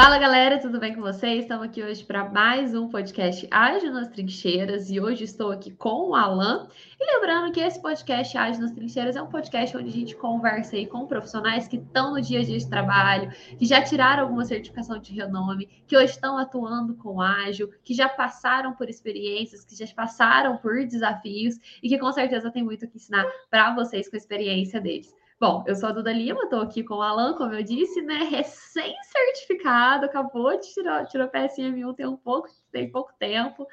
Fala 0.00 0.16
galera, 0.16 0.60
tudo 0.60 0.78
bem 0.78 0.94
com 0.94 1.00
vocês? 1.00 1.40
Estamos 1.40 1.66
aqui 1.66 1.82
hoje 1.82 2.04
para 2.04 2.30
mais 2.30 2.72
um 2.72 2.88
podcast 2.88 3.48
Ágil 3.50 3.92
nas 3.92 4.06
Trincheiras 4.06 4.88
e 4.88 5.00
hoje 5.00 5.24
estou 5.24 5.50
aqui 5.50 5.72
com 5.72 6.10
o 6.10 6.14
Alan. 6.14 6.68
E 7.00 7.14
lembrando 7.14 7.52
que 7.52 7.58
esse 7.58 7.82
podcast 7.82 8.38
Ágil 8.38 8.60
nas 8.60 8.70
Trincheiras 8.70 9.16
é 9.16 9.22
um 9.22 9.26
podcast 9.26 9.76
onde 9.76 9.88
a 9.88 9.92
gente 9.92 10.14
conversa 10.14 10.76
aí 10.76 10.86
com 10.86 11.04
profissionais 11.08 11.66
que 11.66 11.78
estão 11.78 12.12
no 12.12 12.20
dia 12.20 12.38
a 12.38 12.44
dia 12.44 12.56
de 12.56 12.70
trabalho, 12.70 13.32
que 13.58 13.66
já 13.66 13.82
tiraram 13.82 14.22
alguma 14.22 14.44
certificação 14.44 15.00
de 15.00 15.12
renome, 15.12 15.66
que 15.84 15.96
hoje 15.96 16.12
estão 16.12 16.38
atuando 16.38 16.94
com 16.94 17.20
ágil, 17.20 17.68
que 17.82 17.92
já 17.92 18.08
passaram 18.08 18.74
por 18.74 18.88
experiências, 18.88 19.64
que 19.64 19.74
já 19.74 19.92
passaram 19.92 20.58
por 20.58 20.76
desafios 20.86 21.56
e 21.82 21.88
que 21.88 21.98
com 21.98 22.12
certeza 22.12 22.52
tem 22.52 22.62
muito 22.62 22.86
que 22.86 22.98
ensinar 22.98 23.26
para 23.50 23.74
vocês 23.74 24.08
com 24.08 24.14
a 24.14 24.18
experiência 24.18 24.80
deles. 24.80 25.12
Bom, 25.40 25.62
eu 25.68 25.76
sou 25.76 25.88
a 25.88 25.92
Duda 25.92 26.12
Lima, 26.12 26.42
estou 26.42 26.60
aqui 26.60 26.82
com 26.82 26.94
o 26.94 27.02
Alan, 27.02 27.34
como 27.34 27.54
eu 27.54 27.62
disse, 27.62 28.02
né? 28.02 28.24
Recém-certificado, 28.28 30.06
acabou 30.06 30.58
de 30.58 30.72
tirar, 30.74 31.06
tirou 31.06 31.28
PSM1 31.28 31.94
tem 31.94 32.06
um 32.06 32.16
pouco, 32.16 32.48
tem 32.72 32.90
pouco 32.90 33.12
tempo. 33.20 33.64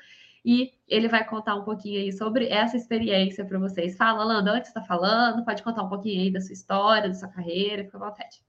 E 0.46 0.73
ele 0.88 1.08
vai 1.08 1.28
contar 1.28 1.56
um 1.56 1.64
pouquinho 1.64 2.00
aí 2.00 2.14
sobre 2.14 2.48
essa 2.50 2.78
experiência 2.78 3.44
para 3.44 3.58
vocês. 3.58 3.98
Fala, 3.98 4.22
Alan, 4.22 4.44
você 4.44 4.59
está 4.68 4.84
falando? 4.84 5.44
Pode 5.44 5.64
contar 5.64 5.82
um 5.82 5.90
pouquinho 5.90 6.22
aí 6.22 6.32
da 6.32 6.40
sua 6.40 6.54
história, 6.54 7.09
da 7.09 7.16
sua 7.16 7.30
carreira, 7.30 7.84
fica 7.84 7.98
à 7.98 8.09
vontade. 8.09 8.44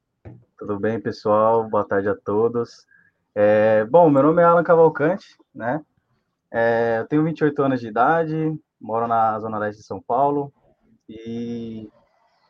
Tudo 0.58 0.78
bem, 0.78 1.00
pessoal? 1.00 1.66
Boa 1.70 1.88
tarde 1.88 2.10
a 2.10 2.14
todos. 2.14 2.86
É, 3.34 3.86
bom, 3.86 4.10
meu 4.10 4.24
nome 4.24 4.42
é 4.42 4.44
Alan 4.44 4.62
Cavalcante, 4.62 5.38
né? 5.54 5.82
É, 6.50 6.98
eu 6.98 7.06
tenho 7.06 7.24
28 7.24 7.62
anos 7.62 7.80
de 7.80 7.88
idade, 7.88 8.54
moro 8.78 9.06
na 9.06 9.38
Zona 9.40 9.56
Leste 9.56 9.80
de 9.80 9.86
São 9.86 10.02
Paulo 10.02 10.52
e 11.08 11.88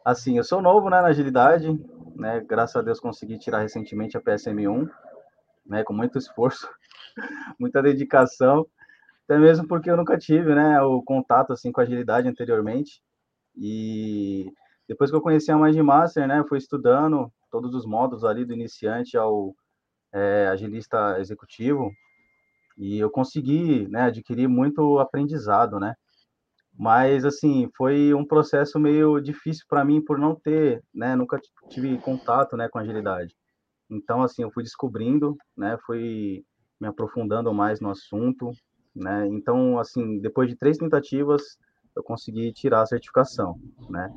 Assim, 0.06 0.36
eu 0.36 0.44
sou 0.44 0.62
novo 0.62 0.88
né, 0.88 1.00
na 1.00 1.08
agilidade, 1.08 1.66
né? 2.14 2.38
Graças 2.38 2.76
a 2.76 2.80
Deus 2.80 3.00
consegui 3.00 3.40
tirar 3.40 3.62
recentemente 3.62 4.16
a 4.16 4.20
PSM1, 4.20 4.88
né? 5.66 5.82
Com 5.82 5.92
muito 5.92 6.16
esforço, 6.16 6.70
muita 7.58 7.82
dedicação, 7.82 8.64
até 9.24 9.36
mesmo 9.36 9.66
porque 9.66 9.90
eu 9.90 9.96
nunca 9.96 10.16
tive, 10.16 10.54
né? 10.54 10.80
O 10.80 11.02
contato 11.02 11.52
assim 11.52 11.72
com 11.72 11.80
a 11.80 11.82
agilidade 11.82 12.28
anteriormente. 12.28 13.02
E 13.56 14.48
depois 14.88 15.10
que 15.10 15.16
eu 15.16 15.20
conheci 15.20 15.50
a 15.50 15.56
Mind 15.56 15.76
Master, 15.78 16.28
né? 16.28 16.44
Fui 16.48 16.58
estudando 16.58 17.28
todos 17.50 17.74
os 17.74 17.84
módulos 17.84 18.24
ali 18.24 18.44
do 18.44 18.54
iniciante 18.54 19.16
ao 19.16 19.56
é, 20.12 20.46
agilista 20.46 21.18
executivo 21.18 21.90
e 22.78 22.96
eu 23.00 23.10
consegui, 23.10 23.88
né? 23.88 24.02
Adquirir 24.02 24.46
muito 24.46 25.00
aprendizado, 25.00 25.80
né? 25.80 25.96
Mas, 26.78 27.24
assim, 27.24 27.70
foi 27.76 28.12
um 28.12 28.24
processo 28.24 28.78
meio 28.78 29.18
difícil 29.20 29.64
para 29.68 29.84
mim 29.84 30.04
por 30.04 30.18
não 30.18 30.34
ter, 30.34 30.82
né? 30.94 31.16
Nunca 31.16 31.40
tive 31.70 31.96
contato, 31.98 32.56
né, 32.56 32.68
com 32.68 32.78
agilidade. 32.78 33.34
Então, 33.88 34.22
assim, 34.22 34.42
eu 34.42 34.50
fui 34.50 34.62
descobrindo, 34.62 35.36
né? 35.56 35.78
Fui 35.86 36.44
me 36.78 36.86
aprofundando 36.86 37.52
mais 37.54 37.80
no 37.80 37.90
assunto, 37.90 38.50
né? 38.94 39.26
Então, 39.28 39.78
assim, 39.78 40.18
depois 40.20 40.48
de 40.48 40.56
três 40.56 40.76
tentativas, 40.76 41.42
eu 41.94 42.02
consegui 42.02 42.52
tirar 42.52 42.82
a 42.82 42.86
certificação, 42.86 43.58
né? 43.88 44.12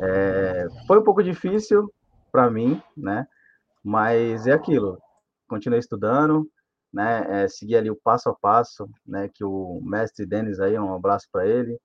É, 0.00 0.68
foi 0.86 1.00
um 1.00 1.04
pouco 1.04 1.22
difícil 1.22 1.92
para 2.30 2.48
mim, 2.48 2.80
né? 2.96 3.26
Mas 3.82 4.46
é 4.46 4.52
aquilo. 4.52 4.98
Continuei 5.48 5.80
estudando, 5.80 6.48
né? 6.92 7.42
É, 7.42 7.48
segui 7.48 7.76
ali 7.76 7.90
o 7.90 7.96
passo 7.96 8.28
a 8.28 8.34
passo, 8.34 8.88
né? 9.04 9.28
Que 9.28 9.42
o 9.42 9.80
mestre 9.82 10.24
Denis 10.24 10.60
aí, 10.60 10.78
um 10.78 10.94
abraço 10.94 11.26
para 11.32 11.46
ele, 11.46 11.76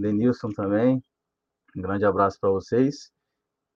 Denilson 0.00 0.50
também, 0.50 1.02
um 1.76 1.82
grande 1.82 2.04
abraço 2.04 2.38
para 2.40 2.50
vocês, 2.50 3.10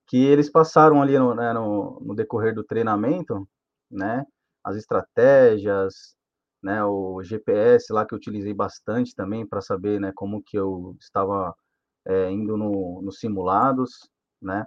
que 0.07 0.17
eles 0.17 0.51
passaram 0.51 1.01
ali 1.01 1.19
no, 1.19 1.35
né, 1.35 1.53
no, 1.53 2.01
no, 2.01 2.15
decorrer 2.15 2.55
do 2.55 2.65
treinamento, 2.65 3.49
né, 3.91 4.25
as 4.63 4.77
estratégias, 4.77 6.15
né, 6.63 6.85
o 6.85 7.23
GPS 7.23 7.93
lá 7.93 8.07
que 8.07 8.15
eu 8.15 8.19
utilizei 8.19 8.53
bastante 8.53 9.15
também 9.15 9.47
para 9.47 9.61
saber, 9.61 10.01
né, 10.01 10.13
como 10.15 10.43
que 10.43 10.59
eu 10.59 10.97
estava 11.01 11.55
é, 12.07 12.31
indo 12.31 12.57
no, 12.57 13.01
nos 13.03 13.19
simulados, 13.19 14.09
né, 14.41 14.67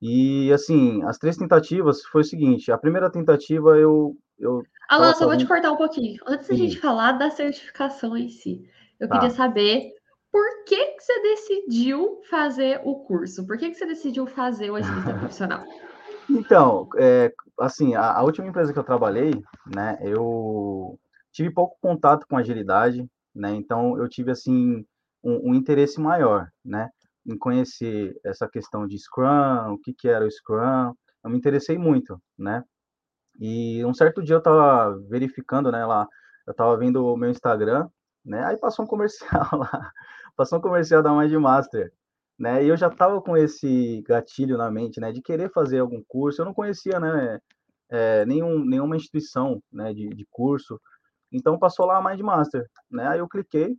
e 0.00 0.50
assim, 0.52 1.02
as 1.04 1.18
três 1.18 1.36
tentativas 1.36 2.02
foi 2.06 2.22
o 2.22 2.24
seguinte, 2.24 2.72
a 2.72 2.78
primeira 2.78 3.10
tentativa 3.10 3.76
eu... 3.76 4.16
eu 4.38 4.62
Alan, 4.88 5.12
só 5.12 5.26
vou 5.26 5.36
te 5.36 5.46
cortar 5.46 5.70
um 5.70 5.76
pouquinho. 5.76 6.20
Antes 6.26 6.48
da 6.48 6.54
gente 6.54 6.80
falar 6.80 7.12
da 7.12 7.30
certificação 7.30 8.16
em 8.16 8.28
si, 8.28 8.66
eu 8.98 9.06
tá. 9.06 9.14
queria 9.14 9.30
saber 9.30 9.92
por 10.32 10.64
que, 10.64 10.84
que 10.92 11.02
você 11.02 11.22
decidiu 11.22 12.20
fazer 12.30 12.80
o 12.84 13.00
curso? 13.04 13.46
Por 13.46 13.58
que, 13.58 13.70
que 13.70 13.74
você 13.74 13.86
decidiu 13.86 14.26
fazer 14.26 14.70
o 14.70 14.76
agilista 14.76 15.14
profissional? 15.18 15.64
Então, 16.28 16.88
é, 16.96 17.32
assim, 17.58 17.94
a, 17.94 18.12
a, 18.12 18.22
última 18.22 18.46
empresa 18.46 18.72
que 18.72 18.78
eu 18.78 18.84
trabalhei, 18.84 19.32
né, 19.74 19.98
eu 20.00 20.98
tive 21.32 21.52
pouco 21.52 21.76
contato 21.80 22.24
com 22.28 22.36
agilidade, 22.36 23.04
né, 23.34 23.52
então 23.54 23.98
eu 23.98 24.08
tive, 24.08 24.30
assim, 24.30 24.84
um, 25.24 25.50
um 25.50 25.54
interesse 25.54 26.00
maior, 26.00 26.48
né, 26.64 26.88
em 27.26 27.36
conhecer 27.36 28.16
essa 28.24 28.48
questão 28.48 28.86
de 28.86 28.96
Scrum, 28.96 29.72
o 29.72 29.78
que, 29.78 29.92
que 29.92 30.08
era 30.08 30.24
o 30.24 30.30
Scrum, 30.30 30.94
eu 31.24 31.30
me 31.30 31.36
interessei 31.36 31.76
muito, 31.76 32.20
né, 32.38 32.62
e 33.40 33.84
um 33.84 33.92
certo 33.92 34.22
dia 34.22 34.36
eu 34.36 34.38
estava 34.38 34.96
verificando, 35.08 35.72
né, 35.72 35.84
lá, 35.84 36.06
eu 36.46 36.52
estava 36.52 36.76
vendo 36.76 37.04
o 37.04 37.16
meu 37.16 37.30
Instagram, 37.30 37.88
né, 38.24 38.44
aí 38.44 38.56
passou 38.56 38.84
um 38.84 38.88
comercial 38.88 39.48
lá, 39.58 39.90
passou 40.36 40.58
um 40.58 40.62
comercial 40.62 41.02
da 41.02 41.12
Mind 41.12 41.32
Master, 41.34 41.92
né? 42.38 42.64
E 42.64 42.68
eu 42.68 42.76
já 42.76 42.88
estava 42.88 43.20
com 43.20 43.36
esse 43.36 44.02
gatilho 44.02 44.56
na 44.56 44.70
mente, 44.70 45.00
né? 45.00 45.12
De 45.12 45.22
querer 45.22 45.50
fazer 45.52 45.80
algum 45.80 46.02
curso. 46.08 46.40
Eu 46.40 46.46
não 46.46 46.54
conhecia, 46.54 46.98
né? 47.00 47.38
É, 47.90 48.24
nenhum, 48.26 48.64
nenhuma 48.64 48.96
instituição, 48.96 49.62
né? 49.72 49.92
De, 49.94 50.08
de 50.10 50.26
curso. 50.30 50.80
Então 51.32 51.58
passou 51.58 51.86
lá 51.86 51.98
a 51.98 52.08
Mind 52.10 52.20
Master, 52.20 52.66
né? 52.90 53.08
Aí 53.08 53.18
eu 53.20 53.28
cliquei, 53.28 53.76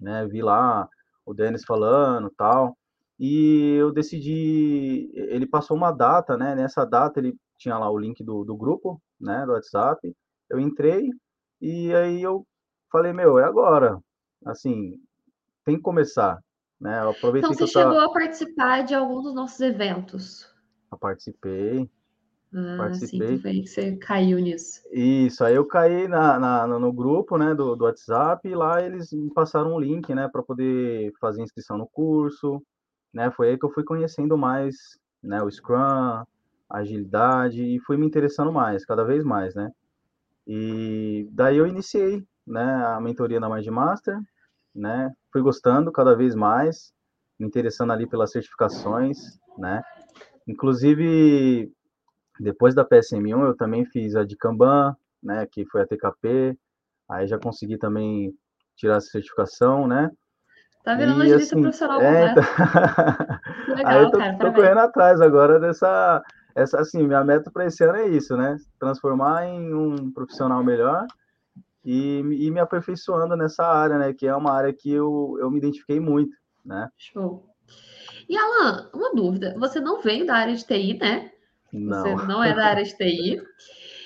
né? 0.00 0.26
Vi 0.26 0.42
lá 0.42 0.88
o 1.24 1.34
Denis 1.34 1.64
falando, 1.64 2.30
tal. 2.36 2.76
E 3.18 3.76
eu 3.80 3.92
decidi. 3.92 5.10
Ele 5.14 5.46
passou 5.46 5.76
uma 5.76 5.92
data, 5.92 6.36
né? 6.36 6.54
Nessa 6.54 6.84
data 6.84 7.20
ele 7.20 7.36
tinha 7.56 7.78
lá 7.78 7.90
o 7.90 7.98
link 7.98 8.22
do, 8.24 8.44
do 8.44 8.56
grupo, 8.56 9.00
né? 9.20 9.46
Do 9.46 9.52
WhatsApp. 9.52 10.14
Eu 10.50 10.60
entrei 10.60 11.10
e 11.60 11.94
aí 11.94 12.22
eu 12.22 12.46
falei, 12.90 13.12
meu, 13.12 13.38
é 13.38 13.44
agora. 13.44 13.98
Assim, 14.44 15.00
tem 15.64 15.76
que 15.76 15.82
começar. 15.82 16.42
Né? 16.80 17.00
Eu 17.00 17.10
aproveitei 17.10 17.50
então, 17.50 17.66
você 17.66 17.72
chegou 17.72 17.94
tava... 17.94 18.06
a 18.06 18.12
participar 18.12 18.82
de 18.82 18.94
algum 18.94 19.22
dos 19.22 19.34
nossos 19.34 19.60
eventos? 19.60 20.52
Eu 20.90 20.98
participei. 20.98 21.88
Ah, 22.54 22.76
participei. 22.76 23.38
sim, 23.38 23.64
você 23.64 23.96
caiu 23.96 24.38
nisso. 24.38 24.82
Isso, 24.92 25.42
aí 25.42 25.54
eu 25.54 25.64
caí 25.64 26.06
na, 26.06 26.38
na, 26.38 26.66
no 26.66 26.92
grupo 26.92 27.38
né, 27.38 27.54
do, 27.54 27.74
do 27.74 27.84
WhatsApp 27.84 28.46
e 28.46 28.54
lá 28.54 28.82
eles 28.82 29.10
me 29.12 29.32
passaram 29.32 29.74
um 29.74 29.80
link 29.80 30.14
né, 30.14 30.28
para 30.28 30.42
poder 30.42 31.12
fazer 31.18 31.42
inscrição 31.42 31.78
no 31.78 31.86
curso. 31.86 32.62
Né, 33.12 33.30
foi 33.30 33.50
aí 33.50 33.58
que 33.58 33.64
eu 33.64 33.70
fui 33.70 33.84
conhecendo 33.84 34.36
mais 34.36 34.74
né, 35.22 35.42
o 35.42 35.50
Scrum, 35.50 35.76
a 35.76 36.26
agilidade 36.70 37.62
e 37.62 37.78
fui 37.80 37.96
me 37.96 38.06
interessando 38.06 38.52
mais, 38.52 38.84
cada 38.84 39.04
vez 39.04 39.22
mais, 39.22 39.54
né? 39.54 39.70
E 40.46 41.28
daí 41.30 41.58
eu 41.58 41.66
iniciei 41.66 42.26
né, 42.46 42.62
a 42.86 43.00
mentoria 43.00 43.38
na 43.38 43.48
Mind 43.48 43.66
Master, 43.68 44.18
né? 44.74 45.12
Fui 45.32 45.42
gostando 45.42 45.92
cada 45.92 46.14
vez 46.14 46.34
mais, 46.34 46.92
me 47.38 47.46
interessando 47.46 47.92
ali 47.92 48.06
pelas 48.06 48.30
certificações, 48.30 49.38
né? 49.58 49.82
Inclusive, 50.46 51.70
depois 52.40 52.74
da 52.74 52.84
PSM1, 52.84 53.46
eu 53.46 53.56
também 53.56 53.84
fiz 53.84 54.16
a 54.16 54.24
de 54.24 54.36
Kanban, 54.36 54.96
né? 55.22 55.46
Que 55.50 55.64
foi 55.66 55.82
a 55.82 55.86
TKP, 55.86 56.58
aí 57.08 57.26
já 57.26 57.38
consegui 57.38 57.78
também 57.78 58.34
tirar 58.76 58.96
essa 58.96 59.08
certificação, 59.08 59.86
né? 59.86 60.10
Tá 60.82 60.94
virando 60.96 61.24
e, 61.24 61.32
assim, 61.32 61.60
profissional 61.60 62.00
é, 62.00 62.34
tá... 62.34 63.40
Legal, 63.68 63.86
aí 63.86 64.02
eu 64.02 64.10
tô, 64.10 64.18
cara, 64.18 64.38
tô 64.38 64.52
correndo 64.52 64.78
atrás 64.78 65.20
agora 65.20 65.60
dessa... 65.60 66.22
Essa, 66.54 66.80
assim, 66.80 67.06
minha 67.06 67.24
meta 67.24 67.50
para 67.50 67.64
esse 67.64 67.82
ano 67.82 67.96
é 67.96 68.08
isso, 68.08 68.36
né? 68.36 68.58
Transformar 68.78 69.46
em 69.46 69.72
um 69.72 70.12
profissional 70.12 70.62
melhor 70.62 71.06
e, 71.84 72.18
e 72.18 72.50
me 72.50 72.60
aperfeiçoando 72.60 73.36
nessa 73.36 73.64
área, 73.64 73.98
né? 73.98 74.12
Que 74.12 74.26
é 74.26 74.34
uma 74.34 74.52
área 74.52 74.72
que 74.72 74.90
eu, 74.90 75.36
eu 75.40 75.50
me 75.50 75.58
identifiquei 75.58 75.98
muito, 75.98 76.36
né? 76.64 76.88
Show. 76.96 77.44
E 78.28 78.36
Alan, 78.36 78.90
uma 78.94 79.14
dúvida. 79.14 79.54
Você 79.58 79.80
não 79.80 80.00
veio 80.00 80.26
da 80.26 80.36
área 80.36 80.54
de 80.54 80.64
TI, 80.64 80.98
né? 80.98 81.32
Não. 81.72 82.02
Você 82.02 82.26
não 82.26 82.42
é 82.42 82.54
da 82.54 82.66
área 82.66 82.84
de 82.84 82.96
TI. 82.96 83.42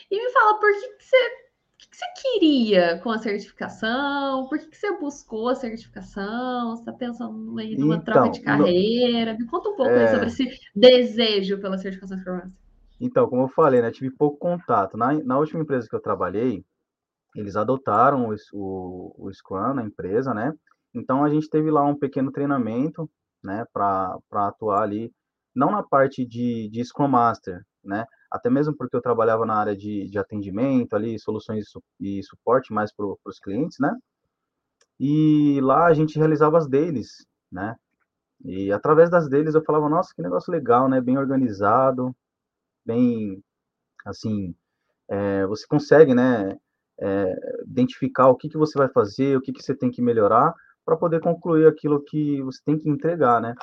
E 0.09 0.25
me 0.25 0.31
fala, 0.31 0.61
por 0.61 0.73
que, 0.73 0.89
que 0.99 1.05
você 1.05 1.17
o 1.17 1.91
que, 1.91 1.97
você 1.97 2.05
queria 2.23 2.99
com 2.99 3.11
a 3.11 3.19
certificação? 3.19 4.47
Por 4.47 4.57
que, 4.57 4.67
que 4.67 4.77
você 4.77 4.97
buscou 4.99 5.49
a 5.49 5.55
certificação? 5.57 6.71
Você 6.71 6.83
está 6.83 6.93
pensando 6.93 7.61
em 7.61 7.83
uma 7.83 7.97
então, 7.97 8.15
troca 8.15 8.31
de 8.31 8.41
carreira? 8.41 9.35
Me 9.35 9.45
conta 9.47 9.71
um 9.71 9.75
pouco 9.75 9.91
é... 9.91 10.07
sobre 10.07 10.29
esse 10.29 10.61
desejo 10.77 11.59
pela 11.59 11.77
certificação 11.77 12.19
Scrum 12.21 12.53
Então, 13.01 13.29
como 13.29 13.43
eu 13.43 13.49
falei, 13.49 13.83
né, 13.83 13.91
tive 13.91 14.11
pouco 14.13 14.39
contato. 14.39 14.97
Na, 14.97 15.13
na 15.13 15.39
última 15.41 15.63
empresa 15.63 15.89
que 15.89 15.95
eu 15.97 16.01
trabalhei, 16.01 16.65
eles 17.37 17.57
adotaram 17.57 18.31
o, 18.31 18.35
o, 18.53 19.27
o 19.27 19.33
Scrum 19.33 19.75
na 19.75 19.85
empresa, 19.85 20.33
né? 20.35 20.53
Então 20.95 21.23
a 21.23 21.29
gente 21.29 21.49
teve 21.49 21.71
lá 21.71 21.85
um 21.85 21.97
pequeno 21.97 22.33
treinamento, 22.33 23.09
né, 23.45 23.65
para 23.73 24.19
atuar 24.33 24.83
ali, 24.83 25.13
não 25.55 25.71
na 25.71 25.83
parte 25.83 26.25
de, 26.27 26.69
de 26.71 26.85
Scrum 26.85 27.07
Master, 27.07 27.63
né, 27.85 28.05
até 28.31 28.51
mesmo 28.51 28.75
porque 28.77 28.97
eu 28.97 29.03
trabalhava 29.03 29.47
na 29.47 29.55
área 29.55 29.77
de, 29.77 30.09
de 30.09 30.19
atendimento 30.19 30.97
ali, 30.97 31.19
soluções 31.19 31.67
e 32.01 32.23
suporte 32.23 32.73
mais 32.73 32.93
para 32.93 33.07
os 33.25 33.39
clientes, 33.39 33.79
né? 33.79 33.95
E 34.99 35.61
lá 35.61 35.87
a 35.87 35.95
gente 35.95 36.19
realizava 36.19 36.59
as 36.59 36.67
deles, 36.67 37.27
né? 37.53 37.77
E 38.45 38.73
através 38.73 39.11
das 39.11 39.29
deles 39.29 39.55
eu 39.55 39.65
falava, 39.65 39.89
nossa, 39.89 40.13
que 40.15 40.23
negócio 40.23 40.51
legal, 40.53 40.89
né? 40.89 41.01
Bem 41.01 41.19
organizado, 41.19 42.15
bem, 42.85 43.43
assim, 44.05 44.55
é, 45.09 45.47
você 45.47 45.67
consegue, 45.67 46.15
né? 46.15 46.59
É, 46.99 47.35
identificar 47.67 48.29
o 48.29 48.37
que, 48.37 48.49
que 48.49 48.57
você 48.57 48.79
vai 48.79 48.89
fazer, 48.89 49.37
o 49.37 49.41
que, 49.41 49.53
que 49.53 49.63
você 49.63 49.75
tem 49.75 49.91
que 49.91 50.01
melhorar 50.01 50.55
para 50.85 50.97
poder 50.97 51.21
concluir 51.21 51.67
aquilo 51.67 52.03
que 52.03 52.41
você 52.43 52.61
tem 52.65 52.79
que 52.79 52.89
entregar, 52.89 53.41
né? 53.41 53.55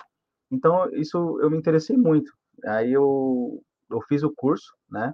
Então, 0.51 0.89
isso 0.93 1.39
eu 1.41 1.49
me 1.49 1.57
interessei 1.57 1.97
muito. 1.97 2.31
Aí 2.65 2.91
eu, 2.93 3.63
eu 3.89 4.01
fiz 4.01 4.23
o 4.23 4.31
curso, 4.31 4.75
né? 4.89 5.13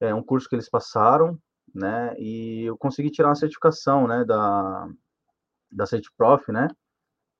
É 0.00 0.14
um 0.14 0.22
curso 0.22 0.48
que 0.48 0.54
eles 0.54 0.70
passaram, 0.70 1.38
né? 1.74 2.14
E 2.18 2.64
eu 2.64 2.76
consegui 2.78 3.10
tirar 3.10 3.28
uma 3.28 3.34
certificação, 3.34 4.06
né? 4.06 4.24
Da, 4.24 4.88
da 5.70 5.86
CertProf, 5.86 6.50
né? 6.52 6.68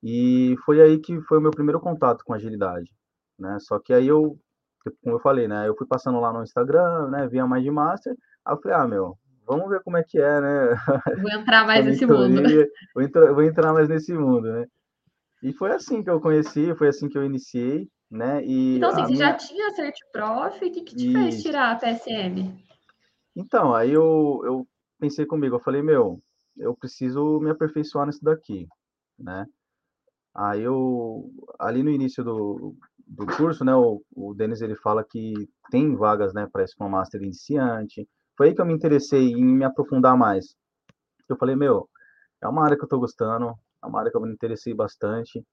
E 0.02 0.56
foi 0.66 0.82
aí 0.82 0.98
que 0.98 1.20
foi 1.22 1.38
o 1.38 1.40
meu 1.40 1.50
primeiro 1.50 1.80
contato 1.80 2.24
com 2.24 2.34
agilidade, 2.34 2.90
né? 3.38 3.58
Só 3.60 3.78
que 3.78 3.92
aí 3.92 4.06
eu, 4.08 4.38
como 5.02 5.16
eu 5.16 5.20
falei, 5.20 5.48
né? 5.48 5.68
Eu 5.68 5.76
fui 5.76 5.86
passando 5.86 6.20
lá 6.20 6.32
no 6.32 6.42
Instagram, 6.42 7.08
né? 7.08 7.28
Via 7.28 7.46
mais 7.46 7.62
de 7.64 7.70
master, 7.70 8.14
aí 8.44 8.54
eu 8.54 8.60
falei, 8.60 8.76
ah, 8.76 8.86
meu, 8.88 9.18
vamos 9.46 9.68
ver 9.68 9.82
como 9.82 9.96
é 9.96 10.02
que 10.02 10.18
é, 10.18 10.40
né? 10.40 10.76
Vou 11.20 11.30
entrar 11.30 11.64
mais 11.66 11.84
nesse 11.84 12.06
mundo. 12.06 12.42
Vou 12.94 13.02
entrar, 13.02 13.32
vou 13.32 13.42
entrar 13.42 13.72
mais 13.72 13.88
nesse 13.88 14.12
mundo, 14.12 14.52
né? 14.52 14.66
E 15.42 15.52
foi 15.52 15.72
assim 15.72 16.02
que 16.02 16.08
eu 16.08 16.20
conheci, 16.20 16.74
foi 16.74 16.88
assim 16.88 17.08
que 17.08 17.18
eu 17.18 17.24
iniciei, 17.24 17.88
né? 18.10 18.44
E 18.44 18.76
então, 18.76 18.90
assim, 18.90 19.02
você 19.02 19.12
minha... 19.12 19.26
já 19.26 19.34
tinha 19.34 19.70
Cert 19.72 19.96
Prof, 20.12 20.56
o 20.56 20.72
que, 20.72 20.82
que 20.82 20.96
te 20.96 21.12
fez 21.12 21.42
tirar 21.42 21.72
a 21.72 21.76
PSM? 21.76 22.56
Então, 23.36 23.74
aí 23.74 23.90
eu, 23.90 24.40
eu 24.44 24.66
pensei 24.98 25.26
comigo, 25.26 25.56
eu 25.56 25.60
falei, 25.60 25.82
meu, 25.82 26.22
eu 26.56 26.74
preciso 26.74 27.40
me 27.40 27.50
aperfeiçoar 27.50 28.06
nisso 28.06 28.24
daqui, 28.24 28.66
né? 29.18 29.44
Aí 30.34 30.62
eu, 30.62 31.30
ali 31.58 31.82
no 31.82 31.90
início 31.90 32.24
do, 32.24 32.74
do 33.06 33.26
curso, 33.26 33.64
né, 33.64 33.74
o, 33.74 34.02
o 34.14 34.34
Denis 34.34 34.60
ele 34.60 34.74
fala 34.76 35.04
que 35.04 35.34
tem 35.70 35.94
vagas, 35.94 36.32
né, 36.32 36.48
para 36.50 36.66
Scrum 36.66 36.88
Master 36.88 37.22
iniciante. 37.22 38.08
Foi 38.36 38.48
aí 38.48 38.54
que 38.54 38.60
eu 38.60 38.66
me 38.66 38.74
interessei 38.74 39.32
em 39.32 39.44
me 39.44 39.64
aprofundar 39.64 40.16
mais. 40.16 40.56
Eu 41.28 41.36
falei, 41.36 41.56
meu, 41.56 41.88
é 42.42 42.48
uma 42.48 42.64
área 42.64 42.76
que 42.76 42.82
eu 42.82 42.86
estou 42.86 43.00
gostando, 43.00 43.54
é 43.82 43.86
uma 43.86 44.00
área 44.00 44.10
que 44.10 44.16
eu 44.16 44.20
me 44.20 44.32
interessei 44.32 44.74
bastante, 44.74 45.44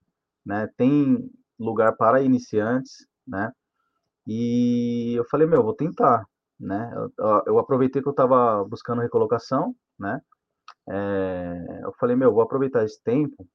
né? 0.46 0.68
Tem 0.78 1.30
lugar 1.60 1.96
para 1.96 2.22
iniciantes, 2.22 3.08
né? 3.28 3.52
E 4.28 5.14
eu 5.16 5.26
falei, 5.26 5.48
meu, 5.48 5.64
vou 5.64 5.74
tentar, 5.74 6.26
né? 6.60 6.92
Eu, 7.18 7.44
eu 7.48 7.60
aproveitei 7.60 8.02
que 8.02 8.08
eu 8.08 8.12
estava 8.12 8.64
buscando 8.66 9.02
recolocação, 9.02 9.76
né? 10.00 10.22
É, 10.90 11.80
eu 11.84 11.94
falei, 12.00 12.16
meu, 12.16 12.34
vou 12.34 12.42
aproveitar 12.42 12.84
esse 12.84 13.02
tempo 13.04 13.48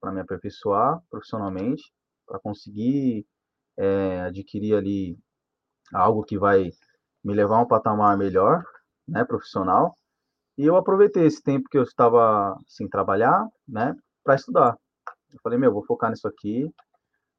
para 0.00 0.12
me 0.12 0.20
aperfeiçoar 0.20 1.00
profissionalmente, 1.10 1.82
para 2.26 2.38
conseguir 2.40 3.26
é, 3.76 4.22
adquirir 4.22 4.74
ali 4.76 5.18
algo 5.92 6.24
que 6.24 6.38
vai 6.38 6.70
me 7.24 7.34
levar 7.34 7.58
a 7.58 7.62
um 7.62 7.68
patamar 7.68 8.16
melhor, 8.18 8.64
né, 9.12 9.24
profissional. 9.24 9.94
E 10.58 10.66
eu 10.66 10.76
aproveitei 10.76 11.26
esse 11.26 11.42
tempo 11.42 11.68
que 11.70 11.78
eu 11.78 11.82
estava 11.82 12.56
sem 12.66 12.88
trabalhar, 12.88 13.46
né, 13.68 13.94
para 14.24 14.34
estudar. 14.34 14.76
Eu 15.32 15.38
falei, 15.42 15.58
meu, 15.58 15.72
vou 15.72 15.84
focar 15.84 16.10
nisso 16.10 16.26
aqui. 16.28 16.70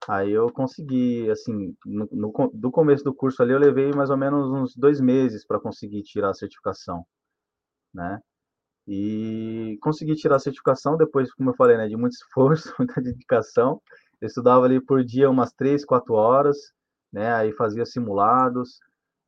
Aí 0.07 0.31
eu 0.31 0.51
consegui, 0.51 1.29
assim, 1.31 1.75
no, 1.85 2.07
no, 2.11 2.51
do 2.53 2.71
começo 2.71 3.03
do 3.03 3.13
curso 3.15 3.41
ali, 3.41 3.53
eu 3.53 3.59
levei 3.59 3.91
mais 3.93 4.09
ou 4.09 4.17
menos 4.17 4.49
uns 4.49 4.75
dois 4.75 4.99
meses 4.99 5.45
para 5.45 5.59
conseguir 5.59 6.03
tirar 6.03 6.29
a 6.31 6.33
certificação, 6.33 7.05
né? 7.93 8.19
E 8.87 9.77
consegui 9.81 10.15
tirar 10.15 10.37
a 10.37 10.39
certificação 10.39 10.97
depois, 10.97 11.33
como 11.33 11.51
eu 11.51 11.55
falei, 11.55 11.77
né, 11.77 11.87
de 11.87 11.95
muito 11.97 12.13
esforço, 12.19 12.73
muita 12.77 13.01
dedicação. 13.01 13.81
Eu 14.21 14.27
estudava 14.27 14.65
ali 14.65 14.81
por 14.81 15.03
dia 15.05 15.29
umas 15.29 15.53
três, 15.53 15.85
quatro 15.85 16.15
horas, 16.15 16.57
né? 17.11 17.33
Aí 17.33 17.53
fazia 17.53 17.85
simulados. 17.85 18.79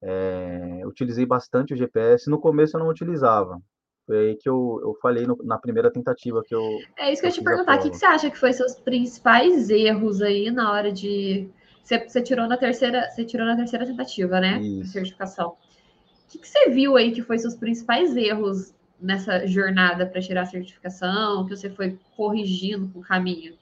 É, 0.08 0.84
utilizei 0.86 1.26
bastante 1.26 1.74
o 1.74 1.78
GPS. 1.78 2.30
No 2.30 2.40
começo 2.40 2.78
eu 2.78 2.80
não 2.80 2.90
utilizava. 2.90 3.60
Foi 4.06 4.20
aí 4.20 4.36
que 4.36 4.48
eu, 4.48 4.80
eu 4.84 4.96
falei 5.02 5.26
no, 5.26 5.36
na 5.44 5.58
primeira 5.58 5.92
tentativa 5.92 6.44
que 6.46 6.54
eu. 6.54 6.62
É 6.96 7.12
isso 7.12 7.22
que 7.22 7.28
eu, 7.28 7.32
eu 7.32 7.36
te 7.36 7.44
perguntar. 7.44 7.80
O 7.80 7.82
que, 7.82 7.90
que 7.90 7.98
você 7.98 8.06
acha 8.06 8.30
que 8.30 8.38
foi 8.38 8.54
seus 8.54 8.76
principais 8.76 9.72
erros 9.72 10.22
aí 10.22 10.52
na 10.52 10.72
hora 10.72 10.92
de. 10.92 11.50
Você, 11.84 12.08
você 12.08 12.22
tirou 12.22 12.48
na 12.48 12.56
terceira, 12.56 13.10
você 13.10 13.26
tirou 13.26 13.48
na 13.48 13.56
terceira 13.56 13.86
tentativa, 13.86 14.40
né? 14.40 14.62
Isso. 14.62 14.92
Certificação. 14.92 15.50
O 15.50 16.28
que, 16.30 16.38
que 16.38 16.48
você 16.48 16.70
viu 16.70 16.96
aí 16.96 17.12
que 17.12 17.24
foi 17.24 17.40
seus 17.40 17.56
principais 17.56 18.16
erros 18.16 18.76
nessa 19.02 19.48
jornada 19.48 20.06
para 20.06 20.22
tirar 20.22 20.44
a 20.44 20.46
certificação, 20.46 21.46
que 21.46 21.56
você 21.56 21.70
foi 21.72 21.98
corrigindo 22.16 22.92
o 22.94 23.02
caminho? 23.02 23.56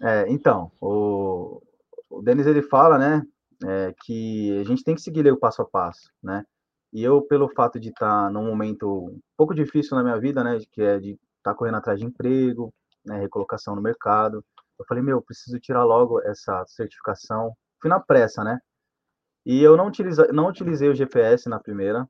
É, 0.00 0.24
então, 0.28 0.70
o, 0.80 1.60
o 2.10 2.22
Denis 2.22 2.46
ele 2.46 2.62
fala, 2.62 2.98
né, 2.98 3.22
é, 3.64 3.94
que 4.04 4.58
a 4.60 4.64
gente 4.64 4.82
tem 4.82 4.94
que 4.94 5.00
seguir 5.00 5.30
o 5.32 5.38
passo 5.38 5.62
a 5.62 5.64
passo, 5.64 6.10
né? 6.22 6.44
E 6.92 7.02
eu, 7.02 7.22
pelo 7.22 7.48
fato 7.48 7.80
de 7.80 7.88
estar 7.88 8.30
num 8.30 8.46
momento 8.46 9.08
um 9.08 9.20
pouco 9.36 9.54
difícil 9.54 9.96
na 9.96 10.04
minha 10.04 10.18
vida, 10.18 10.44
né, 10.44 10.58
que 10.70 10.80
é 10.80 10.98
de 10.98 11.10
estar 11.10 11.52
tá 11.52 11.54
correndo 11.54 11.76
atrás 11.76 11.98
de 11.98 12.06
emprego, 12.06 12.72
né, 13.04 13.18
recolocação 13.18 13.74
no 13.74 13.82
mercado, 13.82 14.44
eu 14.78 14.84
falei, 14.86 15.02
meu, 15.02 15.20
preciso 15.20 15.58
tirar 15.58 15.84
logo 15.84 16.20
essa 16.22 16.64
certificação. 16.66 17.52
Fui 17.80 17.88
na 17.88 18.00
pressa, 18.00 18.42
né? 18.44 18.58
E 19.44 19.62
eu 19.62 19.76
não, 19.76 19.88
utiliza, 19.88 20.28
não 20.32 20.48
utilizei 20.48 20.88
o 20.88 20.94
GPS 20.94 21.48
na 21.48 21.60
primeira, 21.60 22.08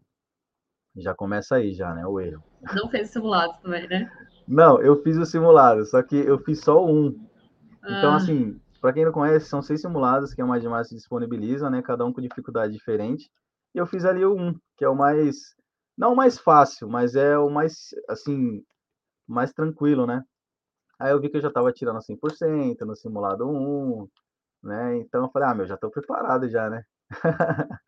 já 0.97 1.15
começa 1.15 1.57
aí, 1.57 1.73
já, 1.73 1.93
né? 1.95 2.07
O 2.07 2.21
erro. 2.21 2.43
Não 2.75 2.89
fez 2.89 3.11
simulado 3.11 3.55
também, 3.61 3.89
né? 3.89 4.11
Não, 4.47 4.81
eu 4.81 5.03
fiz 5.03 5.17
o 5.17 5.27
simulado, 5.27 5.85
só 5.85 6.03
que 6.03 6.17
eu 6.17 6.39
fiz 6.39 6.61
só 6.61 6.85
um. 6.85 7.09
Então, 7.83 8.13
ah. 8.13 8.17
assim, 8.17 8.61
para 8.85 8.93
quem 8.93 9.07
não 9.07 9.13
conhece, 9.13 9.47
são 9.47 9.63
seis 9.63 9.81
simulados 9.81 10.35
que 10.35 10.43
a 10.43 10.47
Magimar 10.47 10.85
se 10.85 10.95
disponibiliza, 10.95 11.71
né? 11.71 11.81
Cada 11.81 12.05
um 12.05 12.13
com 12.13 12.21
dificuldade 12.21 12.75
diferente. 12.75 13.31
E 13.75 13.79
eu 13.79 13.87
fiz 13.87 14.05
ali 14.05 14.23
o 14.27 14.37
um, 14.37 14.53
que 14.77 14.85
é 14.85 14.89
o 14.91 14.95
mais. 14.95 15.57
Não 15.97 16.13
o 16.13 16.17
mais 16.17 16.39
fácil, 16.39 16.87
mas 16.87 17.15
é 17.15 17.39
o 17.39 17.49
mais, 17.49 17.95
assim, 18.11 18.63
mais 19.27 19.55
tranquilo, 19.55 20.07
né? 20.07 20.23
Aí 20.99 21.13
eu 21.13 21.19
vi 21.19 21.31
que 21.31 21.39
eu 21.39 21.41
já 21.41 21.49
estava 21.49 21.73
tirando 21.73 22.03
100% 22.03 22.85
no 22.85 22.95
simulado 22.95 23.49
1, 23.49 24.07
né? 24.63 24.99
Então 24.99 25.23
eu 25.25 25.31
falei, 25.31 25.49
ah, 25.49 25.55
meu, 25.55 25.67
já 25.67 25.77
estou 25.77 25.91
preparado 25.91 26.47
já, 26.51 26.69
né? 26.69 26.85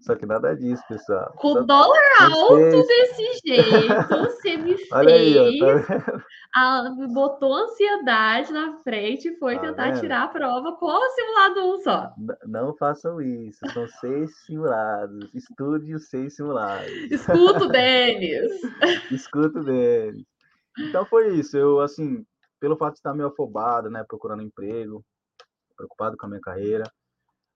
Só 0.00 0.14
que 0.14 0.24
nada 0.24 0.56
disso, 0.56 0.82
pessoal. 0.88 1.34
Com 1.36 1.52
o 1.52 1.66
dólar 1.66 2.00
alto 2.20 2.86
desse 2.86 3.40
jeito, 3.44 4.08
você 4.08 4.56
me 4.56 4.76
fez. 4.76 4.88
Olha 4.92 5.14
aí, 5.14 5.60
ó, 5.60 5.86
tá 5.86 6.24
a, 6.54 6.90
botou 7.12 7.54
ansiedade 7.54 8.52
na 8.52 8.78
frente 8.82 9.28
e 9.28 9.36
foi 9.38 9.56
tá 9.56 9.62
tentar 9.62 9.90
vendo? 9.90 10.00
tirar 10.00 10.22
a 10.24 10.28
prova 10.28 10.76
com 10.76 10.86
o 10.86 11.10
simulado 11.10 11.74
1 11.74 11.78
só. 11.80 12.14
N 12.18 12.36
não 12.46 12.74
façam 12.74 13.20
isso, 13.20 13.58
são 13.72 13.86
seis 13.86 14.34
simulados. 14.46 15.28
Estude 15.34 15.94
os 15.94 16.08
seis 16.08 16.34
simulados. 16.34 16.90
Escuto 17.10 17.68
deles. 17.68 18.52
Escuto 19.10 19.62
deles. 19.62 20.24
Então 20.78 21.04
foi 21.04 21.34
isso. 21.34 21.56
Eu, 21.56 21.80
assim, 21.80 22.24
pelo 22.58 22.76
fato 22.76 22.94
de 22.94 23.00
estar 23.00 23.14
meio 23.14 23.28
afobado, 23.28 23.90
né, 23.90 24.04
procurando 24.08 24.42
emprego, 24.42 25.04
preocupado 25.76 26.16
com 26.16 26.26
a 26.26 26.28
minha 26.28 26.40
carreira, 26.40 26.84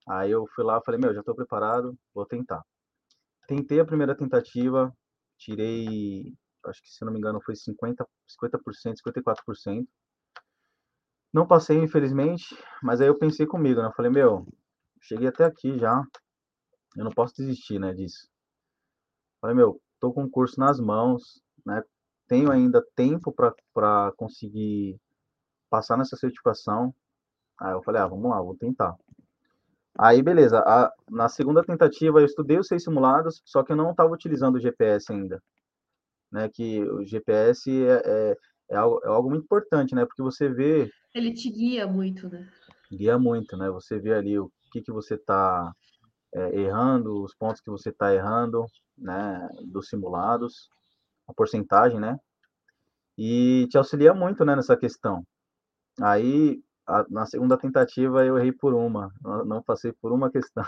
Aí 0.07 0.31
eu 0.31 0.45
fui 0.55 0.63
lá, 0.63 0.81
falei, 0.81 0.99
meu, 0.99 1.13
já 1.13 1.21
estou 1.21 1.35
preparado, 1.35 1.97
vou 2.13 2.25
tentar. 2.25 2.63
Tentei 3.47 3.79
a 3.79 3.85
primeira 3.85 4.15
tentativa, 4.15 4.95
tirei, 5.37 6.33
acho 6.65 6.81
que 6.81 6.89
se 6.89 7.03
não 7.05 7.11
me 7.11 7.19
engano 7.19 7.41
foi 7.41 7.55
50, 7.55 8.07
50%, 8.27 8.95
54%. 8.97 9.87
Não 11.33 11.47
passei, 11.47 11.77
infelizmente, 11.77 12.55
mas 12.81 13.01
aí 13.01 13.07
eu 13.07 13.17
pensei 13.17 13.45
comigo, 13.45 13.81
né? 13.81 13.87
Eu 13.87 13.93
falei, 13.93 14.11
meu, 14.11 14.47
cheguei 15.01 15.27
até 15.27 15.43
aqui 15.43 15.77
já, 15.77 16.03
eu 16.95 17.03
não 17.03 17.11
posso 17.11 17.35
desistir, 17.35 17.79
né, 17.79 17.93
disso. 17.93 18.27
Falei, 19.41 19.55
meu, 19.55 19.81
tô 19.99 20.13
com 20.13 20.23
o 20.23 20.29
curso 20.29 20.59
nas 20.59 20.79
mãos, 20.79 21.41
né? 21.65 21.83
Tenho 22.27 22.51
ainda 22.51 22.83
tempo 22.95 23.31
para 23.31 24.11
conseguir 24.17 24.99
passar 25.69 25.97
nessa 25.97 26.15
certificação. 26.15 26.95
Aí 27.59 27.73
eu 27.73 27.83
falei, 27.83 28.01
ah, 28.01 28.07
vamos 28.07 28.29
lá, 28.29 28.41
vou 28.41 28.55
tentar. 28.55 28.95
Aí, 29.97 30.21
beleza. 30.21 30.59
A, 30.59 30.91
na 31.09 31.29
segunda 31.29 31.63
tentativa, 31.63 32.19
eu 32.19 32.25
estudei 32.25 32.59
os 32.59 32.67
seis 32.67 32.83
simulados, 32.83 33.41
só 33.45 33.63
que 33.63 33.71
eu 33.71 33.75
não 33.75 33.91
estava 33.91 34.13
utilizando 34.13 34.55
o 34.55 34.59
GPS 34.59 35.11
ainda. 35.11 35.41
Né, 36.31 36.49
que 36.49 36.83
o 36.83 37.05
GPS 37.05 37.71
é, 37.71 38.01
é, 38.03 38.37
é, 38.71 38.75
algo, 38.75 38.99
é 39.05 39.07
algo 39.07 39.29
muito 39.29 39.43
importante, 39.43 39.95
né? 39.95 40.05
Porque 40.05 40.21
você 40.21 40.49
vê... 40.49 40.91
Ele 41.13 41.33
te 41.33 41.49
guia 41.49 41.87
muito, 41.87 42.27
né? 42.27 42.49
Guia 42.91 43.17
muito, 43.17 43.55
né? 43.55 43.69
Você 43.69 43.97
vê 43.99 44.13
ali 44.13 44.37
o 44.37 44.51
que, 44.71 44.81
que 44.81 44.91
você 44.91 45.15
está 45.15 45.71
é, 46.33 46.59
errando, 46.59 47.23
os 47.23 47.33
pontos 47.33 47.61
que 47.61 47.69
você 47.69 47.89
está 47.89 48.13
errando, 48.13 48.65
né? 48.97 49.47
Dos 49.63 49.87
simulados, 49.87 50.69
a 51.27 51.33
porcentagem, 51.33 51.99
né? 51.99 52.17
E 53.17 53.67
te 53.69 53.77
auxilia 53.77 54.13
muito, 54.13 54.43
né? 54.43 54.57
Nessa 54.57 54.75
questão. 54.75 55.25
Aí, 56.01 56.61
a, 56.87 57.05
na 57.09 57.25
segunda 57.25 57.57
tentativa 57.57 58.25
eu 58.25 58.37
errei 58.37 58.51
por 58.51 58.73
uma, 58.73 59.11
não, 59.45 59.61
passei 59.61 59.91
por 59.91 60.11
uma 60.11 60.29
questão. 60.29 60.65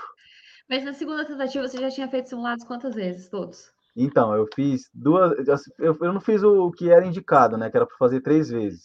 Mas 0.70 0.84
na 0.84 0.94
segunda 0.94 1.26
tentativa 1.26 1.68
você 1.68 1.78
já 1.78 1.90
tinha 1.90 2.08
feito 2.08 2.30
simulados 2.30 2.66
quantas 2.66 2.96
vezes? 2.96 3.30
Todos? 3.30 3.72
Então, 3.96 4.36
eu 4.36 4.48
fiz 4.54 4.90
duas. 4.94 5.34
Eu, 5.80 5.98
eu 6.02 6.14
não 6.14 6.22
fiz 6.22 6.44
o 6.44 6.72
que 6.72 6.92
era 6.92 7.06
indicado, 7.06 7.58
né? 7.58 7.70
Que 7.70 7.78
era 7.78 7.86
para 7.86 7.98
fazer 7.98 8.22
três 8.22 8.50
vezes. 8.50 8.84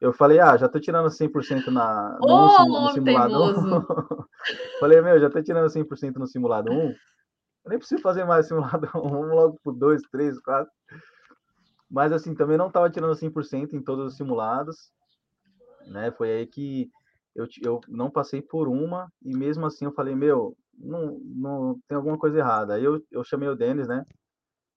Eu 0.00 0.12
falei, 0.12 0.40
ah, 0.40 0.56
já 0.56 0.68
tô 0.68 0.80
tirando 0.80 1.08
100% 1.08 1.66
na, 1.68 2.18
no, 2.20 2.26
Ô, 2.26 2.64
no 2.64 2.74
homem 2.74 2.94
simulado 2.94 3.34
1. 3.34 3.52
teimoso! 3.52 3.88
falei, 4.80 5.00
meu, 5.02 5.20
já 5.20 5.28
tô 5.28 5.42
tirando 5.42 5.70
100% 5.70 6.16
no 6.16 6.26
simulado 6.26 6.72
1. 6.72 6.74
Eu 6.80 6.94
nem 7.66 7.78
preciso 7.78 8.00
fazer 8.00 8.24
mais 8.24 8.48
simulado 8.48 8.88
1, 8.94 9.08
vamos 9.08 9.28
logo 9.36 9.60
pro 9.62 9.72
2, 9.72 10.02
3, 10.10 10.40
4. 10.40 10.72
Mas 11.90 12.12
assim, 12.12 12.34
também 12.34 12.56
não 12.56 12.70
tava 12.70 12.88
tirando 12.88 13.14
100% 13.14 13.74
em 13.74 13.82
todos 13.82 14.06
os 14.06 14.16
simulados, 14.16 14.90
né? 15.90 16.10
Foi 16.12 16.30
aí 16.30 16.46
que 16.46 16.90
eu, 17.34 17.46
eu 17.62 17.80
não 17.88 18.10
passei 18.10 18.40
por 18.42 18.68
uma 18.68 19.12
e 19.22 19.36
mesmo 19.36 19.66
assim 19.66 19.84
eu 19.84 19.92
falei, 19.92 20.14
meu, 20.14 20.56
não, 20.74 21.18
não 21.20 21.80
tem 21.88 21.96
alguma 21.96 22.18
coisa 22.18 22.38
errada. 22.38 22.74
Aí 22.74 22.84
eu, 22.84 23.04
eu 23.10 23.24
chamei 23.24 23.48
o 23.48 23.56
Denis, 23.56 23.88
né? 23.88 24.06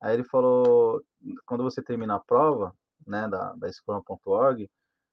Aí 0.02 0.16
ele 0.16 0.24
falou, 0.26 1.02
quando 1.46 1.64
você 1.64 1.82
termina 1.82 2.16
a 2.16 2.20
prova, 2.20 2.76
né, 3.08 3.28
da, 3.28 3.54
da 3.54 3.72
Scrum.org, 3.72 4.70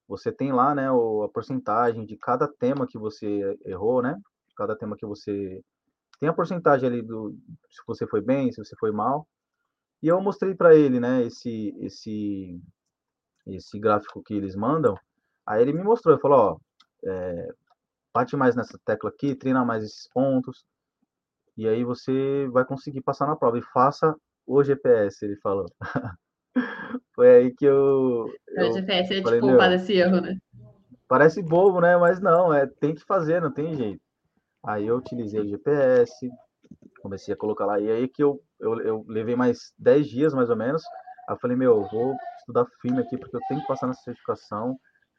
você 0.09 0.33
tem 0.33 0.53
lá, 0.53 0.75
né, 0.75 0.91
o, 0.91 1.23
a 1.23 1.29
porcentagem 1.29 2.05
de 2.05 2.17
cada 2.17 2.49
tema 2.49 2.87
que 2.87 2.99
você 2.99 3.57
errou, 3.65 4.03
né? 4.03 4.21
Cada 4.57 4.77
tema 4.77 4.97
que 4.97 5.07
você 5.07 5.63
tem 6.19 6.29
a 6.29 6.33
porcentagem 6.33 6.89
ali 6.89 7.03
do 7.03 7.37
se 7.71 7.83
você 7.87 8.07
foi 8.07 8.21
bem, 8.21 8.53
se 8.53 8.63
você 8.63 8.75
foi 8.79 8.91
mal. 8.93 9.27
E 10.03 10.09
eu 10.09 10.21
mostrei 10.21 10.55
para 10.55 10.75
ele, 10.75 10.99
né, 11.01 11.23
esse 11.25 11.75
esse 11.79 12.61
esse 13.47 13.79
gráfico 13.79 14.23
que 14.23 14.35
eles 14.35 14.57
mandam. 14.57 14.97
Aí 15.51 15.63
ele 15.63 15.73
me 15.73 15.83
mostrou, 15.83 16.15
ele 16.15 16.23
falou, 16.23 16.39
ó, 16.39 16.59
é, 17.11 17.49
bate 18.15 18.37
mais 18.37 18.55
nessa 18.55 18.79
tecla 18.85 19.11
aqui, 19.11 19.35
treina 19.35 19.65
mais 19.65 19.83
esses 19.83 20.09
pontos, 20.15 20.65
e 21.57 21.67
aí 21.67 21.83
você 21.83 22.49
vai 22.53 22.65
conseguir 22.65 23.03
passar 23.03 23.27
na 23.27 23.35
prova. 23.35 23.59
E 23.59 23.63
faça 23.63 24.15
o 24.47 24.63
GPS, 24.63 25.25
ele 25.25 25.37
falou. 25.41 25.67
Foi 27.15 27.29
aí 27.29 27.55
que 27.55 27.65
eu, 27.65 28.27
O 28.27 28.61
eu 28.61 28.73
GPS 28.73 29.13
é 29.13 29.23
falei, 29.23 29.41
tipo 29.41 29.57
para 29.57 29.71
meu, 29.71 29.77
esse 29.77 29.93
erro, 29.95 30.21
né? 30.21 30.39
parece 31.09 31.43
bobo, 31.43 31.81
né? 31.81 31.97
Mas 31.97 32.21
não, 32.21 32.55
é, 32.55 32.69
tem 32.69 32.95
que 32.95 33.05
fazer, 33.05 33.43
não 33.43 33.53
tem 33.53 33.75
jeito. 33.75 34.01
Aí 34.65 34.87
eu 34.87 34.99
utilizei 34.99 35.41
o 35.41 35.49
GPS, 35.49 36.31
comecei 37.03 37.35
a 37.35 37.37
colocar 37.37 37.67
lá, 37.67 37.81
e 37.81 37.91
aí 37.91 38.09
que 38.09 38.23
eu, 38.23 38.41
eu, 38.61 38.81
eu 38.83 39.05
levei 39.09 39.35
mais 39.35 39.73
10 39.77 40.09
dias, 40.09 40.33
mais 40.33 40.49
ou 40.49 40.57
menos. 40.57 40.83
Aí 41.29 41.35
eu 41.35 41.41
falei, 41.41 41.57
meu, 41.57 41.83
eu 41.83 41.89
vou 41.91 42.17
estudar 42.39 42.65
firme 42.81 43.01
aqui, 43.01 43.19
porque 43.19 43.35
eu 43.35 43.41
tenho 43.49 43.61
que 43.61 43.67
passar 43.67 43.89
nessa 43.89 44.03
certificação. 44.03 44.79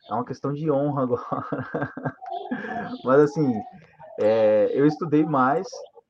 É 0.10 0.14
uma 0.14 0.26
questão 0.26 0.54
de 0.54 0.70
honra 0.72 1.04
agora. 1.04 1.46
Mas 3.04 3.22
assim, 3.22 3.54
é, 4.20 4.70
eu 4.74 4.86
estudei 4.86 5.24
mais, 5.24 5.68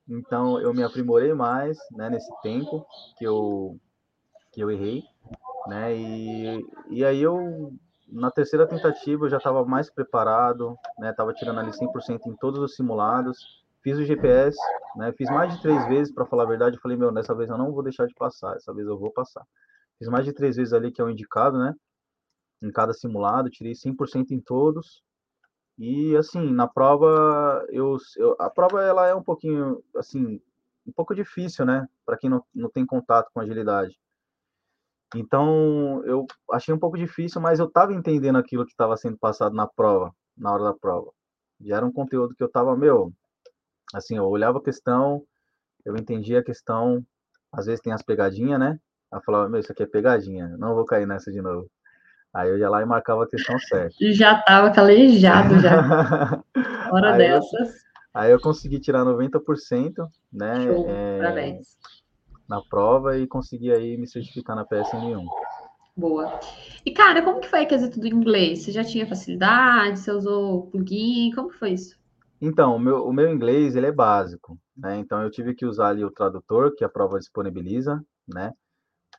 então 0.08 0.60
eu 0.60 0.74
me 0.74 0.82
aprimorei 0.82 1.32
mais, 1.32 1.78
né, 1.92 2.10
nesse 2.10 2.30
tempo 2.42 2.84
que 3.16 3.24
eu, 3.24 3.78
que 4.52 4.60
eu 4.60 4.70
errei, 4.70 5.02
né, 5.68 5.94
e, 5.94 6.66
e 6.90 7.04
aí 7.04 7.22
eu, 7.22 7.72
na 8.08 8.30
terceira 8.30 8.66
tentativa, 8.66 9.24
eu 9.24 9.30
já 9.30 9.36
estava 9.36 9.64
mais 9.64 9.88
preparado, 9.90 10.76
né, 10.98 11.10
estava 11.10 11.32
tirando 11.32 11.60
ali 11.60 11.70
100% 11.70 12.26
em 12.26 12.36
todos 12.36 12.60
os 12.60 12.74
simulados, 12.74 13.38
fiz 13.82 13.96
o 13.98 14.04
GPS, 14.04 14.58
né, 14.96 15.12
fiz 15.12 15.30
mais 15.30 15.54
de 15.54 15.62
três 15.62 15.86
vezes, 15.86 16.12
para 16.12 16.26
falar 16.26 16.42
a 16.42 16.48
verdade, 16.48 16.76
eu 16.76 16.82
falei, 16.82 16.96
meu, 16.96 17.12
dessa 17.12 17.34
vez 17.34 17.48
eu 17.48 17.58
não 17.58 17.72
vou 17.72 17.82
deixar 17.82 18.06
de 18.06 18.14
passar, 18.14 18.54
dessa 18.54 18.74
vez 18.74 18.86
eu 18.86 18.98
vou 18.98 19.10
passar. 19.10 19.44
Fiz 19.98 20.08
mais 20.08 20.24
de 20.24 20.32
três 20.32 20.56
vezes 20.56 20.72
ali, 20.72 20.90
que 20.90 21.00
é 21.00 21.04
o 21.04 21.10
indicado, 21.10 21.58
né, 21.58 21.74
em 22.62 22.70
cada 22.70 22.92
simulado, 22.92 23.50
tirei 23.50 23.74
100% 23.74 24.30
em 24.30 24.40
todos, 24.40 25.02
e 25.78 26.16
assim, 26.16 26.52
na 26.52 26.68
prova, 26.68 27.64
eu, 27.70 27.96
eu, 28.16 28.36
a 28.38 28.50
prova 28.50 28.82
ela 28.82 29.06
é 29.06 29.14
um 29.14 29.22
pouquinho, 29.22 29.82
assim, 29.96 30.40
um 30.86 30.92
pouco 30.92 31.14
difícil, 31.14 31.64
né, 31.64 31.88
para 32.04 32.16
quem 32.16 32.30
não, 32.30 32.44
não 32.54 32.70
tem 32.70 32.86
contato 32.86 33.30
com 33.32 33.40
agilidade. 33.40 33.98
Então, 35.14 36.02
eu 36.04 36.26
achei 36.50 36.72
um 36.72 36.78
pouco 36.78 36.96
difícil, 36.96 37.40
mas 37.40 37.58
eu 37.58 37.66
estava 37.66 37.92
entendendo 37.92 38.38
aquilo 38.38 38.64
que 38.64 38.72
estava 38.72 38.96
sendo 38.96 39.18
passado 39.18 39.54
na 39.54 39.66
prova, 39.66 40.14
na 40.36 40.52
hora 40.52 40.64
da 40.64 40.74
prova. 40.74 41.12
Já 41.60 41.76
era 41.76 41.86
um 41.86 41.92
conteúdo 41.92 42.34
que 42.34 42.42
eu 42.42 42.46
estava, 42.46 42.76
meu, 42.76 43.12
assim, 43.94 44.16
eu 44.16 44.24
olhava 44.24 44.58
a 44.58 44.62
questão, 44.62 45.24
eu 45.84 45.96
entendia 45.96 46.40
a 46.40 46.44
questão, 46.44 47.04
às 47.52 47.66
vezes 47.66 47.82
tem 47.82 47.92
as 47.92 48.02
pegadinhas, 48.02 48.58
né? 48.58 48.80
Eu 49.12 49.20
falava, 49.22 49.48
meu, 49.48 49.60
isso 49.60 49.70
aqui 49.70 49.82
é 49.82 49.86
pegadinha, 49.86 50.48
não 50.56 50.74
vou 50.74 50.86
cair 50.86 51.06
nessa 51.06 51.30
de 51.30 51.42
novo. 51.42 51.70
Aí 52.34 52.48
eu 52.48 52.58
ia 52.58 52.68
lá 52.70 52.80
e 52.82 52.86
marcava 52.86 53.24
a 53.24 53.28
questão 53.28 53.58
certa. 53.58 53.94
Já 54.12 54.40
tava 54.42 54.70
calejado 54.70 55.58
já. 55.60 56.42
Hora 56.90 57.14
Aí 57.14 57.26
eu, 57.28 57.40
dessas. 57.40 57.74
aí 58.14 58.30
eu 58.32 58.40
consegui 58.40 58.80
tirar 58.80 59.04
90%, 59.04 60.08
né, 60.32 60.64
Show. 60.66 60.86
é, 60.88 61.18
Parabéns. 61.18 61.76
na 62.48 62.62
prova 62.62 63.18
e 63.18 63.26
consegui 63.26 63.70
aí 63.72 63.96
me 63.96 64.06
certificar 64.06 64.56
na 64.56 64.64
PSN1. 64.64 65.24
Boa. 65.94 66.40
E, 66.86 66.90
cara, 66.90 67.20
como 67.22 67.40
que 67.40 67.48
foi 67.48 67.60
a 67.62 67.66
quesito 67.66 68.00
do 68.00 68.06
inglês? 68.06 68.62
Você 68.64 68.72
já 68.72 68.82
tinha 68.82 69.06
facilidade? 69.06 69.98
Você 70.00 70.10
usou 70.10 70.66
plugin? 70.70 71.30
Como 71.34 71.50
que 71.50 71.58
foi 71.58 71.72
isso? 71.72 72.00
Então, 72.40 72.74
o 72.74 72.78
meu, 72.78 73.06
o 73.06 73.12
meu 73.12 73.30
inglês, 73.32 73.76
ele 73.76 73.86
é 73.86 73.92
básico, 73.92 74.58
né? 74.76 74.96
Então, 74.96 75.22
eu 75.22 75.30
tive 75.30 75.54
que 75.54 75.66
usar 75.66 75.88
ali 75.90 76.02
o 76.02 76.10
tradutor, 76.10 76.74
que 76.74 76.82
a 76.84 76.88
prova 76.88 77.18
disponibiliza, 77.18 78.02
né? 78.26 78.52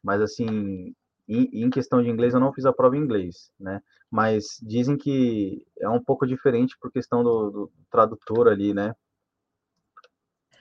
Mas, 0.03 0.20
assim, 0.20 0.93
em, 1.27 1.65
em 1.65 1.70
questão 1.70 2.01
de 2.01 2.10
inglês, 2.10 2.34
eu 2.34 2.39
não 2.39 2.53
fiz 2.53 2.65
a 2.65 2.74
prova 2.74 2.96
em 2.98 3.00
inglês, 3.00 3.51
né? 3.60 3.82
Mas 4.12 4.58
dizem 4.62 4.98
que 4.98 5.65
é 5.80 5.89
um 5.89 6.03
pouco 6.03 6.27
diferente 6.27 6.75
por 6.80 6.92
questão 6.92 7.24
do, 7.24 7.50
do 7.51 7.72
tradutor 7.89 8.48
ali, 8.48 8.74
né? 8.74 8.94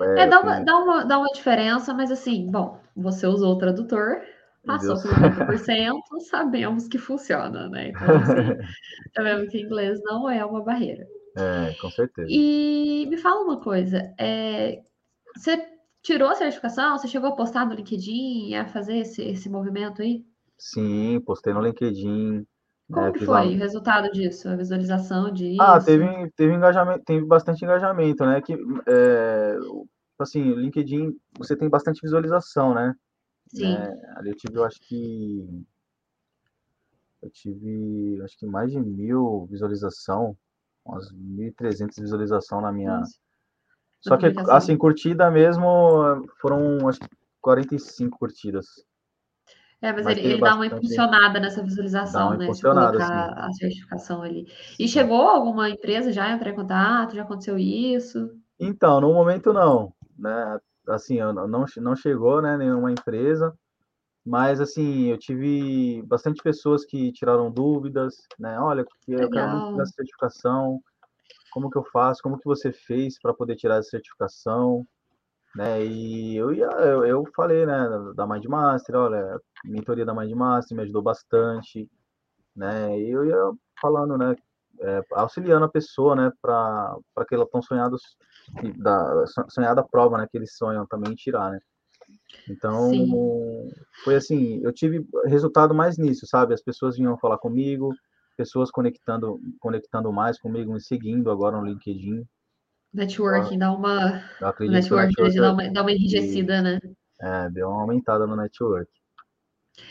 É, 0.01 0.23
É, 0.23 0.27
dá 0.27 0.41
uma, 0.41 0.61
dá 0.61 0.77
uma, 0.79 1.05
dá 1.05 1.19
uma 1.19 1.29
diferença, 1.29 1.95
mas 1.95 2.11
assim, 2.11 2.51
bom, 2.51 2.81
você 2.97 3.27
usou 3.27 3.55
o 3.55 3.59
tradutor, 3.59 4.23
passou 4.65 5.01
por 5.01 5.11
90%, 5.19 6.03
sabemos 6.31 6.89
que 6.89 6.99
funciona, 6.99 7.69
né? 7.69 7.89
Então, 7.89 8.17
assim, 8.17 8.57
sabemos 9.15 9.49
que 9.51 9.61
inglês 9.61 10.01
não 10.03 10.29
é 10.29 10.45
uma 10.45 10.63
barreira. 10.63 11.07
É, 11.37 11.75
com 11.81 11.91
certeza. 11.91 12.29
E 12.31 13.07
me 13.09 13.17
fala 13.17 13.43
uma 13.43 13.61
coisa, 13.61 14.15
é, 14.19 14.83
você 15.37 15.67
tirou 16.03 16.29
a 16.29 16.35
certificação? 16.35 16.99
Você 16.99 17.09
chegou 17.09 17.31
a 17.31 17.37
postar 17.37 17.67
no 17.67 17.75
LinkedIn, 17.75 18.55
a 18.55 18.67
fazer 18.67 18.99
esse, 18.99 19.23
esse 19.23 19.49
movimento 19.49 20.03
aí? 20.03 20.25
Sim, 20.63 21.21
postei 21.23 21.53
no 21.53 21.61
LinkedIn, 21.61 22.47
Como 22.89 23.07
né? 23.07 23.13
que 23.13 23.19
Fiz 23.19 23.29
lá. 23.29 23.43
foi 23.43 23.57
o 23.57 23.59
resultado 23.59 24.11
disso, 24.13 24.49
a 24.49 24.55
visualização 24.55 25.25
Ah, 25.25 25.33
disso? 25.33 25.87
teve, 25.87 26.31
teve 26.37 26.55
engajamento, 26.55 27.03
teve 27.05 27.27
bastante 27.27 27.65
engajamento, 27.65 28.25
né? 28.25 28.41
Que, 28.41 28.55
é, 28.87 29.57
assim, 30.21 30.41
LinkedIn, 30.55 31.19
você 31.37 31.57
tem 31.57 31.69
bastante 31.69 32.01
visualização, 32.01 32.75
né? 32.75 32.95
Sim, 33.49 33.65
né? 33.65 33.93
Ali 34.17 34.31
eu 34.31 34.37
tive, 34.37 34.57
eu 34.57 34.65
acho 34.65 34.79
que 34.83 35.65
eu 37.21 37.31
tive, 37.31 38.23
acho 38.23 38.39
que 38.39 38.47
mais 38.47 38.71
de 38.71 38.79
mil 38.79 39.47
visualização, 39.51 40.37
umas 40.87 41.11
1.300 41.13 41.99
visualização 41.99 42.61
na 42.61 42.71
minha. 42.71 43.03
Só 44.01 44.17
que, 44.17 44.27
assim, 44.49 44.77
curtida 44.79 45.29
mesmo, 45.29 45.65
foram, 46.41 46.89
acho 46.89 47.01
que 47.01 47.09
45 47.41 48.17
curtidas. 48.17 48.67
É, 49.83 49.93
mas 49.93 50.05
Mas 50.07 50.17
ele, 50.17 50.29
ele 50.29 50.41
dá 50.41 50.55
uma 50.55 50.67
impulsionada 50.67 51.41
nessa 51.41 51.61
dá 51.61 51.67
visualização, 51.67 52.27
uma 52.29 52.37
né? 52.37 52.45
Impulsionada, 52.45 52.93
colocar 52.93 53.33
assim. 53.33 53.41
a 53.41 53.53
certificação 53.53 54.23
ali. 54.23 54.47
E 54.79 54.87
Sim. 54.87 54.89
chegou 54.89 55.23
alguma 55.23 55.69
empresa 55.69 56.13
já 56.13 56.31
entrar 56.31 56.51
em 56.51 56.55
contato? 56.55 57.17
Já 57.17 57.23
aconteceu 57.23 57.59
isso? 57.59 58.31
Então, 58.61 59.01
no 59.01 59.13
momento 59.13 59.53
não, 59.53 59.93
né? 60.17 60.59
Assim, 60.89 61.19
não, 61.19 61.67
não 61.77 61.97
chegou, 61.97 62.41
né, 62.41 62.57
nenhuma 62.57 62.91
empresa, 62.93 63.53
mas 64.25 64.61
assim, 64.61 65.07
eu 65.07 65.19
tive 65.19 66.03
bastante 66.07 66.43
pessoas 66.43 66.85
que 66.85 67.13
tiraram 67.13 67.51
dúvidas, 67.51 68.15
né? 68.39 68.59
Olha, 68.61 68.85
que 68.85 69.13
eu 69.13 69.29
quero 69.31 69.51
muito 69.51 69.81
essa 69.81 69.93
certificação, 69.93 70.81
como 71.53 71.71
que 71.71 71.79
eu 71.79 71.85
faço? 71.85 72.23
Como 72.23 72.39
que 72.39 72.45
você 72.45 72.73
fez 72.73 73.19
para 73.21 73.35
poder 73.35 73.57
tirar 73.57 73.77
essa 73.77 73.91
certificação, 73.91 74.87
né? 75.55 75.85
E 75.85 76.37
eu 76.37 76.53
ia, 76.53 76.67
eu, 76.67 77.05
eu 77.05 77.25
falei, 77.35 77.67
né, 77.67 77.89
da 78.15 78.27
Mind 78.27 78.45
Master, 78.47 78.97
olha, 78.97 79.39
mentoria 79.65 80.05
da 80.05 80.15
Mind 80.15 80.33
Master 80.33 80.77
me 80.77 80.83
ajudou 80.85 81.03
bastante, 81.03 81.89
né? 82.57 82.99
E 82.99 83.11
eu 83.11 83.25
ia 83.27 83.53
falando, 83.81 84.17
né, 84.19 84.35
é, 84.81 85.03
auxiliando 85.13 85.65
a 85.65 85.71
pessoa, 85.71 86.17
né, 86.17 86.31
para 86.41 86.97
para 87.15 87.27
que 87.27 87.35
ela 87.35 87.47
tão 87.51 87.63
sonhados 87.63 88.17
da 88.79 89.25
sonhada 89.49 89.83
prova, 89.83 90.19
né, 90.19 90.27
que 90.31 90.37
eles 90.37 90.57
sonham 90.57 90.87
também 90.87 91.15
tirar, 91.15 91.51
né? 91.51 91.61
Então, 92.49 92.91
Sim. 92.91 93.71
foi 94.05 94.17
assim, 94.17 94.61
eu 94.65 94.73
tive 94.73 95.07
resultado 95.27 95.75
mais 95.75 95.97
nisso, 95.97 96.27
sabe? 96.27 96.55
As 96.55 96.63
pessoas 96.63 96.97
vinham 96.97 97.17
falar 97.19 97.39
comigo, 97.39 97.95
pessoas 98.37 98.71
conectando 98.71 99.41
conectando 99.61 100.13
mais 100.13 100.39
comigo, 100.39 100.73
me 100.73 100.81
seguindo 100.81 101.31
agora 101.31 101.57
no 101.57 101.67
LinkedIn. 101.67 102.25
Networking 102.93 103.59
dá 103.59 103.73
uma. 103.73 104.23
eu 104.41 104.49
acredito 104.49 104.75
que 104.75 104.81
networking 104.81 105.23
network 105.23 105.41
dá 105.41 105.53
uma, 105.53 105.71
dá 105.71 105.83
uma 105.83 105.93
e, 105.93 105.97
enrijecida, 105.97 106.61
né? 106.61 106.79
é, 107.23 107.49
deu 107.51 107.69
uma 107.69 107.83
aumentada 107.83 108.27
no 108.27 108.37
network. 108.37 108.91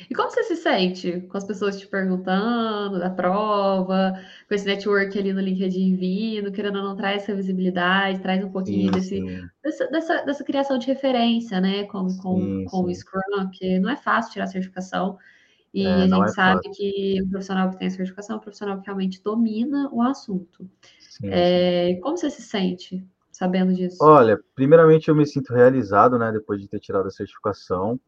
E 0.10 0.13
como 0.13 0.29
você 0.29 0.43
se 0.43 0.58
sente 0.58 1.22
com 1.22 1.38
as 1.38 1.43
pessoas 1.43 1.79
te 1.79 1.88
perguntando 1.88 3.00
da 3.00 3.10
prova, 3.10 4.13
com 4.48 4.53
esse 4.53 4.65
network 4.65 5.17
ali 5.17 5.34
no 5.34 5.41
LinkedIn 5.41 5.96
vindo, 5.96 6.51
querendo 6.51 6.77
ou 6.77 6.84
não 6.84 6.96
traz 6.96 7.24
essa 7.24 7.34
visibilidade, 7.34 8.20
traz 8.20 8.43
um 8.43 8.51
pouquinho 8.51 8.86
sim, 8.86 8.91
desse, 8.91 9.15
sim. 9.17 9.50
Dessa, 9.63 9.88
dessa, 9.88 10.22
dessa, 10.24 10.43
criação 10.43 10.77
de 10.77 10.86
referência, 10.86 11.60
né, 11.60 11.86
com, 11.86 12.05
com, 12.17 12.39
sim, 12.39 12.65
com 12.65 12.84
o 12.84 12.93
Scrum, 12.93 13.50
que 13.51 13.79
não 13.79 13.89
é 13.89 13.96
fácil 13.96 14.34
tirar 14.34 14.48
certificação, 14.48 15.17
e 15.74 15.86
é, 15.86 15.94
a 15.94 16.08
gente 16.08 16.24
é 16.24 16.28
sabe 16.28 16.68
fácil. 16.68 16.72
que 16.72 17.22
o 17.22 17.30
profissional 17.30 17.70
que 17.70 17.78
tem 17.78 17.88
a 17.88 17.92
certificação 17.92 18.36
é 18.36 18.38
um 18.38 18.42
profissional 18.42 18.80
que 18.80 18.86
realmente 18.86 19.24
domina 19.24 19.90
o 19.92 20.01
assunto. 20.01 20.70
É, 21.24 21.96
como 22.01 22.18
você 22.18 22.30
se 22.30 22.42
sente 22.42 23.06
sabendo 23.32 23.74
disso? 23.74 23.98
Olha, 24.01 24.40
primeiramente 24.54 25.08
eu 25.08 25.16
me 25.16 25.25
sinto 25.25 25.54
realizado, 25.54 26.18
né, 26.18 26.32
depois 26.32 26.60
de 26.62 26.68
ter 26.68 26.80
tirado 26.80 27.08
a 27.08 27.12
certificação. 27.12 28.00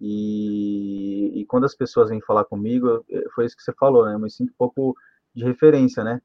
E, 0.00 1.40
e, 1.40 1.44
quando 1.46 1.64
as 1.64 1.74
pessoas 1.74 2.10
vêm 2.10 2.20
falar 2.20 2.44
comigo, 2.44 3.04
eh, 3.10 3.24
foi 3.34 3.46
isso 3.46 3.56
que 3.56 3.62
você 3.64 3.72
falou, 3.72 4.06
né? 4.06 4.14
Eu 4.14 4.20
me 4.20 4.30
sinto 4.30 4.50
um 4.50 4.56
pouco 4.56 4.94
de 5.34 5.44
referência, 5.44 6.04
né? 6.04 6.22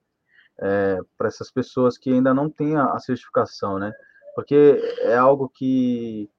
É, 0.60 1.00
para 1.18 1.28
essas 1.28 1.50
pessoas 1.50 1.98
que 1.98 2.12
ainda 2.12 2.36
não 2.36 2.52
têm 2.52 2.76
a, 2.76 2.92
a, 2.94 3.00
certificação, 3.00 3.80
né? 3.80 3.92
Porque 4.36 4.80
é 5.00 5.16
algo 5.16 5.50
que, 5.50 6.30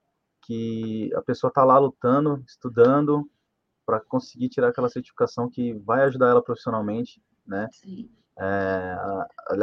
que 0.42 1.10
a 1.16 1.22
pessoa 1.22 1.48
está 1.48 1.64
lá 1.64 1.76
lutando, 1.76 2.40
estudando 2.46 3.28
para 3.84 4.00
conseguir 4.00 4.48
tirar 4.48 4.68
aquela 4.68 4.88
certificação 4.88 5.48
que 5.48 5.74
vai 5.74 6.02
ajudar 6.04 6.30
ela 6.30 6.42
profissionalmente, 6.42 7.22
né? 7.46 7.68
Sim. 7.72 8.08
É, 8.36 8.96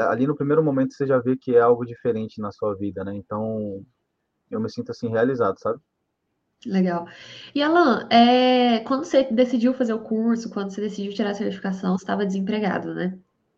ali 0.09 0.25
no 0.25 0.35
primeiro 0.35 0.63
momento 0.63 0.93
você 0.93 1.05
já 1.05 1.19
vê 1.19 1.35
que 1.35 1.55
é 1.55 1.59
algo 1.59 1.85
diferente 1.85 2.39
na 2.39 2.51
sua 2.51 2.75
vida, 2.75 3.03
né? 3.03 3.13
Então 3.15 3.83
eu 4.49 4.59
me 4.59 4.69
sinto 4.69 4.91
assim 4.91 5.09
realizado, 5.09 5.59
sabe? 5.59 5.79
Legal. 6.65 7.07
E 7.55 7.61
Alan, 7.61 8.07
é, 8.09 8.79
quando 8.81 9.03
você 9.03 9.23
decidiu 9.23 9.73
fazer 9.73 9.93
o 9.93 9.99
curso, 9.99 10.49
quando 10.51 10.71
você 10.71 10.81
decidiu 10.81 11.13
tirar 11.13 11.31
a 11.31 11.33
certificação, 11.33 11.97
você 11.97 12.03
estava 12.03 12.25
desempregado, 12.25 12.93
né? 12.93 13.17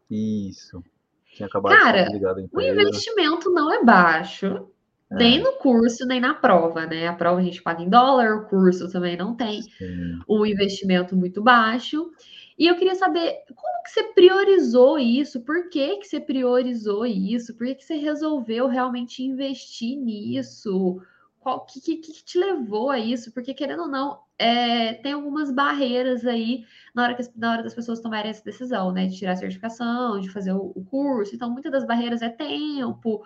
Isso. 0.10 0.82
Tinha 1.26 1.48
acabado 1.48 1.78
Cara, 1.78 2.06
de 2.06 2.50
o 2.54 2.62
investimento 2.62 3.50
não 3.50 3.74
é 3.74 3.84
baixo. 3.84 4.70
Nem 5.18 5.42
no 5.42 5.54
curso, 5.54 6.06
nem 6.06 6.20
na 6.20 6.34
prova, 6.34 6.86
né? 6.86 7.08
A 7.08 7.14
prova 7.14 7.40
a 7.40 7.44
gente 7.44 7.62
paga 7.62 7.82
em 7.82 7.90
dólar, 7.90 8.36
o 8.36 8.46
curso 8.48 8.92
também 8.92 9.18
não 9.18 9.36
tem 9.36 9.62
Sim. 9.62 10.20
um 10.28 10.46
investimento 10.46 11.16
muito 11.16 11.42
baixo. 11.42 12.12
E 12.58 12.68
eu 12.68 12.76
queria 12.76 12.96
saber 12.96 13.40
como 13.56 13.84
que 13.84 13.92
você 13.92 14.04
priorizou 14.14 15.00
isso, 15.00 15.42
por 15.42 15.70
que, 15.70 15.98
que 15.98 16.08
você 16.08 16.20
priorizou 16.20 17.06
isso, 17.06 17.56
por 17.58 17.66
que, 17.66 17.76
que 17.76 17.84
você 17.84 17.96
resolveu 17.96 18.68
realmente 18.68 19.24
investir 19.24 19.98
nisso? 19.98 21.02
qual 21.44 21.66
que, 21.66 21.82
que, 21.82 21.98
que, 21.98 22.24
te 22.24 22.40
levou 22.40 22.90
a 22.90 22.98
isso? 22.98 23.32
Porque, 23.34 23.54
querendo 23.54 23.84
ou 23.84 23.88
não, 23.90 24.22
é, 24.40 24.94
tem 24.94 25.12
algumas 25.12 25.52
barreiras 25.52 26.26
aí 26.26 26.66
na 26.96 27.04
hora, 27.04 27.16
que, 27.16 27.24
na 27.36 27.52
hora 27.52 27.64
das 27.64 27.76
pessoas 27.76 28.00
tomarem 28.00 28.32
essa 28.32 28.44
decisão, 28.44 28.94
né? 28.94 29.08
De 29.08 29.18
tirar 29.18 29.34
a 29.34 29.36
certificação, 29.36 30.22
de 30.22 30.30
fazer 30.30 30.54
o, 30.54 30.72
o 30.74 30.86
curso. 30.86 31.36
Então, 31.36 31.52
muitas 31.52 31.72
das 31.72 31.86
barreiras 31.86 32.22
é 32.22 32.30
tempo, 32.30 33.26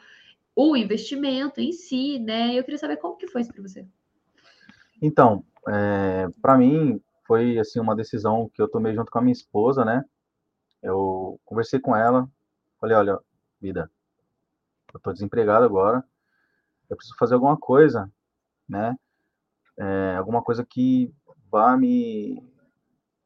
o 0.58 0.76
investimento 0.76 1.62
em 1.62 1.72
si, 1.72 2.18
né? 2.18 2.58
Eu 2.58 2.64
queria 2.64 2.80
saber 2.80 2.98
como 2.98 3.16
que 3.16 3.28
foi 3.28 3.42
isso 3.42 3.54
para 3.54 3.62
você. 3.62 3.88
Então, 5.00 5.46
é, 5.70 6.28
para 6.42 6.58
mim, 6.58 7.00
foi 7.28 7.60
assim 7.60 7.80
uma 7.80 7.96
decisão 7.96 8.50
que 8.52 8.60
eu 8.60 8.68
tomei 8.68 8.96
junto 8.96 9.12
com 9.12 9.20
a 9.20 9.22
minha 9.22 9.34
esposa, 9.34 9.86
né? 9.86 10.04
Eu 10.82 11.40
conversei 11.46 11.80
com 11.80 11.96
ela, 11.96 12.28
falei, 12.82 12.96
olha, 12.96 13.20
vida, 13.62 13.92
eu 14.92 15.00
tô 15.00 15.14
desempregado 15.14 15.64
agora, 15.64 16.04
eu 16.90 16.98
preciso 16.98 17.16
fazer 17.20 17.36
alguma 17.36 17.56
coisa, 17.56 18.12
né? 18.68 18.98
É, 19.78 20.16
alguma 20.18 20.42
coisa 20.42 20.66
que 20.66 21.14
vá 21.52 21.78
me, 21.78 22.42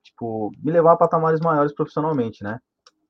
tipo, 0.04 0.52
me 0.58 0.70
levar 0.70 0.92
a 0.92 0.98
patamares 0.98 1.40
maiores 1.40 1.74
profissionalmente, 1.74 2.44
né? 2.44 2.60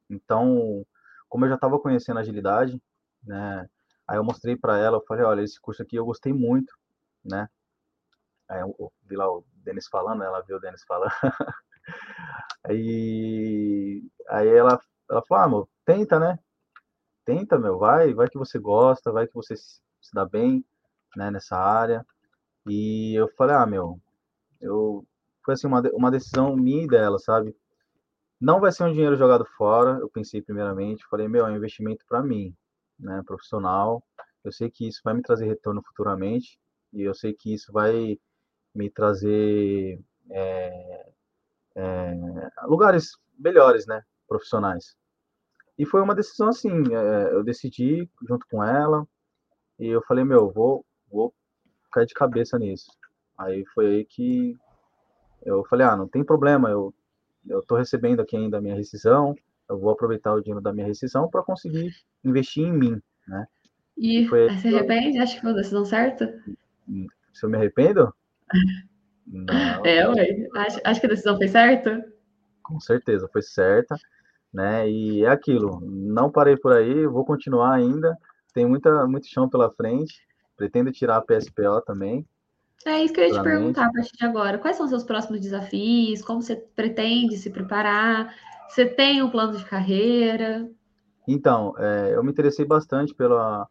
Então, 0.07 0.85
como 1.27 1.45
eu 1.45 1.49
já 1.49 1.55
estava 1.55 1.79
conhecendo 1.79 2.19
agilidade, 2.19 2.79
né? 3.23 3.67
Aí 4.11 4.17
eu 4.17 4.25
mostrei 4.25 4.57
para 4.57 4.77
ela, 4.77 4.97
eu 4.97 5.05
falei, 5.07 5.23
olha, 5.23 5.41
esse 5.41 5.57
curso 5.61 5.81
aqui 5.81 5.95
eu 5.95 6.03
gostei 6.03 6.33
muito, 6.33 6.73
né? 7.23 7.47
Aí 8.49 8.59
eu 8.59 8.91
vi 9.05 9.15
lá 9.15 9.25
o 9.31 9.45
Denis 9.63 9.87
falando, 9.87 10.21
ela 10.21 10.41
viu 10.41 10.57
o 10.57 10.59
Denis 10.59 10.83
falando. 10.83 11.13
aí, 12.65 14.03
aí 14.27 14.49
ela, 14.49 14.77
ela 15.09 15.23
falou, 15.25 15.43
ah, 15.43 15.47
meu, 15.47 15.69
tenta, 15.85 16.19
né? 16.19 16.37
Tenta, 17.23 17.57
meu, 17.57 17.77
vai, 17.77 18.13
vai 18.13 18.27
que 18.27 18.37
você 18.37 18.59
gosta, 18.59 19.13
vai 19.13 19.27
que 19.27 19.33
você 19.33 19.55
se 19.55 19.79
dá 20.13 20.25
bem, 20.25 20.65
né, 21.15 21.31
nessa 21.31 21.55
área. 21.55 22.05
E 22.67 23.13
eu 23.15 23.29
falei, 23.37 23.55
ah, 23.55 23.65
meu, 23.65 23.97
eu 24.59 25.07
foi 25.45 25.53
assim 25.53 25.67
uma, 25.67 25.81
uma 25.93 26.11
decisão 26.11 26.53
minha 26.57 26.83
e 26.83 26.87
dela, 26.87 27.17
sabe? 27.17 27.55
Não 28.41 28.59
vai 28.59 28.73
ser 28.73 28.83
um 28.83 28.91
dinheiro 28.91 29.15
jogado 29.15 29.45
fora, 29.55 29.99
eu 30.01 30.09
pensei 30.09 30.41
primeiramente, 30.41 31.07
falei, 31.09 31.29
meu, 31.29 31.47
é 31.47 31.49
um 31.49 31.55
investimento 31.55 32.03
para 32.09 32.21
mim, 32.21 32.53
né, 33.01 33.21
profissional. 33.25 34.03
Eu 34.43 34.51
sei 34.51 34.69
que 34.69 34.87
isso 34.87 35.01
vai 35.03 35.13
me 35.13 35.21
trazer 35.21 35.45
retorno 35.45 35.81
futuramente 35.85 36.57
e 36.93 37.01
eu 37.01 37.13
sei 37.13 37.33
que 37.33 37.53
isso 37.53 37.71
vai 37.71 38.17
me 38.73 38.89
trazer 38.89 39.99
é, 40.29 41.11
é, 41.75 42.13
lugares 42.63 43.17
melhores, 43.37 43.85
né, 43.85 44.01
profissionais. 44.27 44.95
E 45.77 45.85
foi 45.85 46.01
uma 46.01 46.15
decisão 46.15 46.49
assim, 46.49 46.69
é, 46.93 47.33
eu 47.33 47.43
decidi 47.43 48.09
junto 48.27 48.45
com 48.47 48.63
ela, 48.63 49.07
e 49.79 49.87
eu 49.87 50.01
falei, 50.03 50.23
meu, 50.23 50.51
vou, 50.51 50.85
vou 51.09 51.33
cair 51.91 52.05
de 52.05 52.13
cabeça 52.13 52.59
nisso. 52.59 52.91
Aí 53.37 53.65
foi 53.73 53.87
aí 53.87 54.05
que 54.05 54.55
eu 55.43 55.65
falei, 55.65 55.85
ah, 55.87 55.97
não 55.97 56.07
tem 56.07 56.23
problema, 56.23 56.69
eu, 56.69 56.93
eu 57.47 57.63
tô 57.63 57.75
recebendo 57.75 58.19
aqui 58.21 58.37
ainda 58.37 58.59
a 58.59 58.61
minha 58.61 58.75
rescisão, 58.75 59.35
eu 59.71 59.79
vou 59.79 59.91
aproveitar 59.91 60.33
o 60.33 60.41
dinheiro 60.41 60.61
da 60.61 60.73
minha 60.73 60.85
rescisão 60.85 61.29
para 61.29 61.43
conseguir 61.43 61.91
investir 62.23 62.65
em 62.65 62.73
mim, 62.73 63.01
né? 63.27 63.47
E, 63.97 64.27
foi 64.27 64.49
se 64.57 64.67
arrepende? 64.67 65.19
Acha 65.19 65.35
que 65.35 65.41
foi 65.41 65.51
a 65.51 65.55
decisão 65.55 65.85
certa? 65.85 66.43
Se 67.33 67.45
eu 67.45 67.49
me 67.49 67.57
arrependo? 67.57 68.13
Não. 69.25 69.85
É, 69.85 70.07
ué. 70.09 70.49
Acho, 70.55 70.79
acho 70.83 70.99
que 70.99 71.05
a 71.05 71.09
decisão 71.09 71.37
foi 71.37 71.47
certa? 71.47 72.03
Com 72.63 72.79
certeza, 72.79 73.29
foi 73.31 73.41
certa, 73.41 73.95
né? 74.53 74.89
E 74.89 75.23
é 75.23 75.29
aquilo, 75.29 75.79
não 75.81 76.29
parei 76.29 76.57
por 76.57 76.73
aí, 76.73 77.05
vou 77.05 77.23
continuar 77.23 77.73
ainda, 77.73 78.17
tem 78.53 78.65
muita, 78.65 79.07
muito 79.07 79.27
chão 79.27 79.49
pela 79.49 79.71
frente. 79.71 80.21
Pretendo 80.57 80.91
tirar 80.91 81.17
a 81.17 81.21
PSPO 81.21 81.81
também. 81.85 82.23
É 82.85 83.03
isso 83.03 83.13
que 83.13 83.19
eu 83.19 83.25
ia 83.25 83.33
te 83.33 83.41
perguntar 83.41 83.85
a 83.85 83.91
partir 83.91 84.15
de 84.15 84.25
agora. 84.25 84.57
Quais 84.59 84.75
são 84.75 84.85
os 84.85 84.91
seus 84.91 85.03
próximos 85.03 85.39
desafios? 85.39 86.21
Como 86.21 86.41
você 86.41 86.55
pretende 86.55 87.37
se 87.37 87.49
preparar? 87.49 88.35
Você 88.71 88.85
tem 88.85 89.21
um 89.21 89.29
plano 89.29 89.57
de 89.57 89.65
carreira? 89.65 90.71
Então, 91.27 91.77
é, 91.77 92.15
eu 92.15 92.23
me 92.23 92.31
interessei 92.31 92.63
bastante 92.63 93.13
pela, 93.13 93.67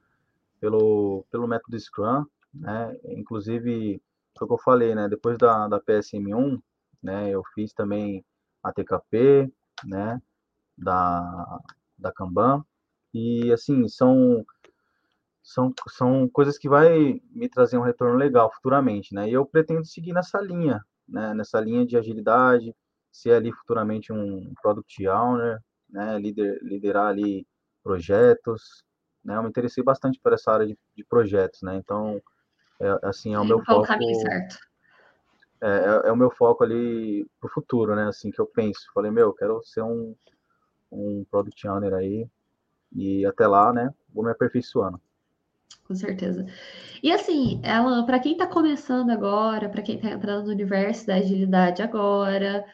pelo, 0.60 1.24
pelo 1.30 1.48
método 1.48 1.80
Scrum, 1.80 2.26
né? 2.52 2.94
Inclusive, 3.04 4.02
foi 4.36 4.44
o 4.44 4.48
que 4.48 4.52
eu 4.52 4.62
falei, 4.62 4.94
né? 4.94 5.08
Depois 5.08 5.38
da, 5.38 5.66
da 5.68 5.80
PSM1, 5.80 6.60
né? 7.02 7.30
Eu 7.30 7.42
fiz 7.54 7.72
também 7.72 8.22
a 8.62 8.74
TKP, 8.74 9.50
né? 9.86 10.20
Da, 10.76 11.60
da 11.98 12.12
Kanban. 12.12 12.62
E, 13.14 13.50
assim, 13.52 13.88
são 13.88 14.44
são, 15.42 15.72
são 15.88 16.28
coisas 16.28 16.58
que 16.58 16.68
vai 16.68 17.22
me 17.30 17.48
trazer 17.48 17.78
um 17.78 17.82
retorno 17.82 18.18
legal 18.18 18.52
futuramente, 18.52 19.14
né? 19.14 19.30
E 19.30 19.32
eu 19.32 19.46
pretendo 19.46 19.82
seguir 19.86 20.12
nessa 20.12 20.42
linha, 20.42 20.84
né? 21.08 21.32
Nessa 21.32 21.58
linha 21.58 21.86
de 21.86 21.96
agilidade, 21.96 22.76
ser 23.10 23.32
ali 23.32 23.52
futuramente 23.52 24.12
um 24.12 24.52
product 24.62 25.06
owner, 25.06 25.60
né? 25.88 26.18
Lider, 26.18 26.58
liderar 26.62 27.08
ali 27.08 27.46
projetos, 27.82 28.84
né? 29.24 29.36
Eu 29.36 29.42
me 29.42 29.48
interessei 29.48 29.82
bastante 29.82 30.18
por 30.20 30.32
essa 30.32 30.52
área 30.52 30.66
de, 30.66 30.78
de 30.96 31.04
projetos, 31.04 31.62
né? 31.62 31.76
Então, 31.76 32.20
é, 32.80 32.98
assim, 33.02 33.34
é 33.34 33.38
o 33.38 33.44
meu 33.44 33.62
Qual 33.64 33.78
foco. 33.78 33.88
Caminho 33.88 34.20
certo. 34.20 34.58
É, 35.62 35.68
é, 35.68 36.08
é, 36.08 36.12
o 36.12 36.16
meu 36.16 36.30
foco 36.30 36.64
ali 36.64 37.26
pro 37.38 37.50
futuro, 37.50 37.94
né? 37.94 38.08
Assim 38.08 38.30
que 38.30 38.40
eu 38.40 38.46
penso. 38.46 38.90
Falei, 38.94 39.10
meu, 39.10 39.28
eu 39.28 39.34
quero 39.34 39.62
ser 39.62 39.82
um, 39.82 40.14
um 40.90 41.24
product 41.30 41.66
owner 41.68 41.94
aí 41.94 42.26
e 42.92 43.26
até 43.26 43.46
lá, 43.46 43.72
né? 43.72 43.92
Vou 44.12 44.24
me 44.24 44.30
aperfeiçoando 44.30 45.00
com 45.90 45.94
certeza. 45.96 46.46
E 47.02 47.10
assim, 47.10 47.60
ela, 47.64 48.06
para 48.06 48.20
quem 48.20 48.32
está 48.32 48.46
começando 48.46 49.10
agora, 49.10 49.68
para 49.68 49.82
quem 49.82 49.96
está 49.96 50.10
entrando 50.10 50.46
no 50.46 50.52
universo 50.52 51.04
da 51.04 51.16
agilidade 51.16 51.82
agora, 51.82 52.64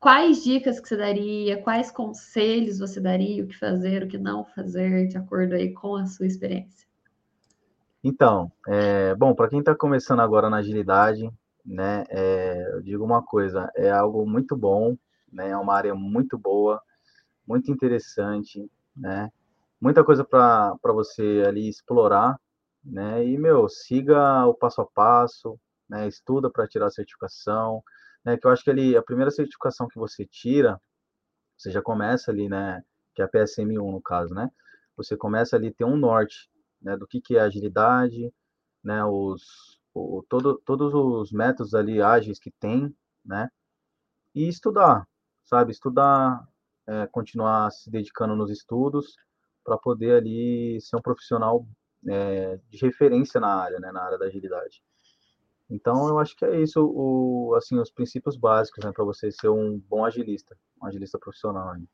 quais 0.00 0.42
dicas 0.42 0.80
que 0.80 0.88
você 0.88 0.96
daria, 0.96 1.62
quais 1.62 1.90
conselhos 1.90 2.78
você 2.78 3.00
daria, 3.00 3.44
o 3.44 3.46
que 3.46 3.58
fazer, 3.58 4.02
o 4.02 4.08
que 4.08 4.18
não 4.18 4.44
fazer, 4.44 5.08
de 5.08 5.16
acordo 5.16 5.54
aí 5.54 5.72
com 5.72 5.96
a 5.96 6.06
sua 6.06 6.26
experiência? 6.26 6.86
Então, 8.02 8.52
é, 8.68 9.14
bom, 9.14 9.34
para 9.34 9.48
quem 9.48 9.60
está 9.60 9.74
começando 9.74 10.20
agora 10.20 10.50
na 10.50 10.58
agilidade, 10.58 11.30
né, 11.64 12.04
é, 12.10 12.74
eu 12.74 12.82
digo 12.82 13.04
uma 13.04 13.22
coisa, 13.22 13.70
é 13.74 13.90
algo 13.90 14.26
muito 14.26 14.56
bom, 14.56 14.96
né, 15.32 15.50
é 15.50 15.56
uma 15.56 15.74
área 15.74 15.94
muito 15.94 16.36
boa, 16.36 16.82
muito 17.46 17.72
interessante, 17.72 18.70
né, 18.94 19.30
muita 19.80 20.04
coisa 20.04 20.24
para 20.24 20.78
você 20.82 21.44
ali 21.46 21.68
explorar, 21.68 22.38
né? 22.84 23.24
E, 23.26 23.38
meu, 23.38 23.68
siga 23.68 24.46
o 24.46 24.54
passo 24.54 24.82
a 24.82 24.86
passo, 24.86 25.58
né? 25.88 26.06
Estuda 26.06 26.50
para 26.50 26.66
tirar 26.66 26.86
a 26.86 26.90
certificação, 26.90 27.82
né, 28.24 28.36
que 28.36 28.46
eu 28.46 28.50
acho 28.50 28.64
que 28.64 28.70
ele, 28.70 28.96
a 28.96 29.02
primeira 29.02 29.30
certificação 29.30 29.88
que 29.88 29.98
você 29.98 30.26
tira, 30.26 30.80
você 31.56 31.70
já 31.70 31.82
começa 31.82 32.30
ali, 32.30 32.48
né, 32.48 32.82
que 33.14 33.22
é 33.22 33.24
a 33.24 33.28
PSM1 33.28 33.92
no 33.92 34.02
caso, 34.02 34.34
né, 34.34 34.50
você 34.96 35.16
começa 35.16 35.56
ali 35.56 35.68
a 35.68 35.74
ter 35.74 35.84
um 35.84 35.96
norte, 35.96 36.48
né, 36.80 36.96
do 36.96 37.06
que, 37.06 37.20
que 37.20 37.36
é 37.36 37.40
agilidade, 37.40 38.32
né, 38.82 39.04
os, 39.04 39.80
o, 39.94 40.24
todo, 40.28 40.60
todos 40.64 40.94
os 40.94 41.32
métodos 41.32 41.74
ali 41.74 42.02
ágeis 42.02 42.38
que 42.38 42.50
tem, 42.60 42.94
né, 43.24 43.48
e 44.34 44.48
estudar, 44.48 45.06
sabe, 45.44 45.72
estudar, 45.72 46.46
é, 46.86 47.06
continuar 47.06 47.70
se 47.70 47.90
dedicando 47.90 48.36
nos 48.36 48.50
estudos 48.50 49.16
para 49.64 49.78
poder 49.78 50.16
ali 50.16 50.78
ser 50.80 50.96
um 50.96 51.02
profissional 51.02 51.66
é, 52.08 52.58
de 52.68 52.78
referência 52.78 53.40
na 53.40 53.48
área, 53.48 53.78
né, 53.80 53.90
na 53.92 54.02
área 54.02 54.18
da 54.18 54.26
agilidade. 54.26 54.82
Então, 55.70 56.08
eu 56.08 56.18
acho 56.18 56.36
que 56.36 56.44
é 56.44 56.60
isso, 56.60 56.80
o, 56.84 57.54
assim, 57.56 57.78
os 57.78 57.90
princípios 57.90 58.36
básicos, 58.36 58.84
né, 58.84 58.92
para 58.92 59.04
você 59.04 59.30
ser 59.30 59.48
um 59.48 59.80
bom 59.88 60.04
agilista, 60.04 60.56
um 60.82 60.86
agilista 60.86 61.18
profissional. 61.18 61.74
Né? 61.74 61.84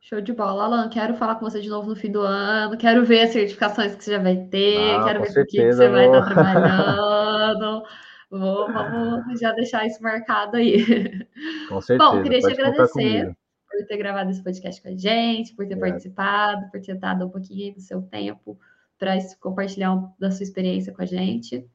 Show 0.00 0.20
de 0.20 0.32
bola, 0.32 0.64
Alan. 0.64 0.88
Quero 0.88 1.14
falar 1.14 1.34
com 1.34 1.44
você 1.48 1.60
de 1.60 1.68
novo 1.68 1.90
no 1.90 1.96
fim 1.96 2.10
do 2.10 2.22
ano. 2.22 2.78
Quero 2.78 3.04
ver 3.04 3.22
as 3.22 3.30
certificações 3.30 3.94
que 3.94 4.04
você 4.04 4.12
já 4.12 4.18
vai 4.18 4.36
ter. 4.46 4.94
Ah, 4.94 5.04
quero 5.04 5.22
ver 5.22 5.34
com 5.34 5.40
o 5.40 5.46
que 5.46 5.72
você 5.72 5.88
vai 5.90 6.06
estar 6.06 6.24
trabalhando. 6.32 7.82
Vou, 8.30 8.72
vamos 8.72 9.24
já 9.38 9.52
deixar 9.52 9.86
isso 9.86 10.02
marcado 10.02 10.56
aí. 10.56 10.84
Com 11.68 11.80
certeza. 11.82 12.10
Bom, 12.10 12.22
queria 12.22 12.40
te 12.40 12.52
agradecer 12.52 13.36
por 13.68 13.86
ter 13.86 13.96
gravado 13.98 14.30
esse 14.30 14.42
podcast 14.42 14.80
com 14.80 14.88
a 14.88 14.96
gente, 14.96 15.54
por 15.54 15.66
ter 15.66 15.76
é. 15.76 15.80
participado, 15.80 16.70
por 16.70 16.80
ter 16.80 16.94
dado 16.94 17.26
um 17.26 17.30
pouquinho 17.30 17.74
do 17.74 17.80
seu 17.80 18.00
tempo 18.00 18.58
para 18.98 19.16
compartilhar 19.38 19.96
da 20.18 20.30
sua 20.30 20.44
experiência 20.44 20.92
com 20.92 21.02
a 21.02 21.06
gente. 21.06 21.68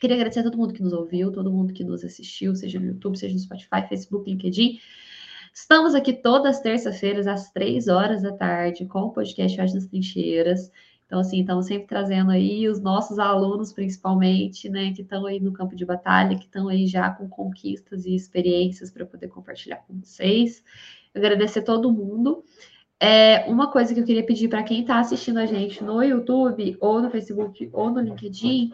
Queria 0.00 0.16
agradecer 0.16 0.40
a 0.40 0.44
todo 0.44 0.58
mundo 0.58 0.74
que 0.74 0.82
nos 0.82 0.92
ouviu, 0.92 1.32
todo 1.32 1.50
mundo 1.50 1.72
que 1.72 1.84
nos 1.84 2.04
assistiu, 2.04 2.54
seja 2.54 2.78
no 2.78 2.86
YouTube, 2.86 3.16
seja 3.16 3.34
no 3.34 3.40
Spotify, 3.40 3.88
Facebook, 3.88 4.30
LinkedIn. 4.30 4.78
Estamos 5.52 5.94
aqui 5.94 6.12
todas 6.12 6.56
as 6.56 6.62
terças-feiras, 6.62 7.26
às 7.26 7.50
três 7.50 7.88
horas 7.88 8.22
da 8.22 8.32
tarde, 8.32 8.84
com 8.84 9.00
o 9.00 9.10
podcast 9.10 9.58
Hoje 9.60 9.74
nas 9.74 9.86
Trincheiras. 9.86 10.70
Então, 11.06 11.20
assim, 11.20 11.40
estamos 11.40 11.66
sempre 11.66 11.86
trazendo 11.86 12.30
aí 12.30 12.68
os 12.68 12.80
nossos 12.80 13.18
alunos, 13.18 13.72
principalmente, 13.72 14.68
né, 14.68 14.92
que 14.92 15.02
estão 15.02 15.24
aí 15.24 15.40
no 15.40 15.52
campo 15.52 15.76
de 15.76 15.84
batalha, 15.84 16.36
que 16.36 16.44
estão 16.44 16.68
aí 16.68 16.86
já 16.86 17.10
com 17.10 17.28
conquistas 17.28 18.04
e 18.04 18.14
experiências 18.14 18.90
para 18.90 19.06
poder 19.06 19.28
compartilhar 19.28 19.76
com 19.86 19.98
vocês. 19.98 20.62
Agradecer 21.14 21.62
todo 21.62 21.92
mundo. 21.92 22.44
É, 22.98 23.44
uma 23.46 23.70
coisa 23.70 23.94
que 23.94 24.00
eu 24.00 24.04
queria 24.04 24.26
pedir 24.26 24.48
para 24.48 24.62
quem 24.62 24.80
está 24.80 24.98
assistindo 24.98 25.38
a 25.38 25.46
gente 25.46 25.82
no 25.82 26.02
YouTube, 26.02 26.76
ou 26.80 27.00
no 27.00 27.10
Facebook, 27.10 27.70
ou 27.72 27.90
no 27.90 28.00
LinkedIn, 28.00 28.72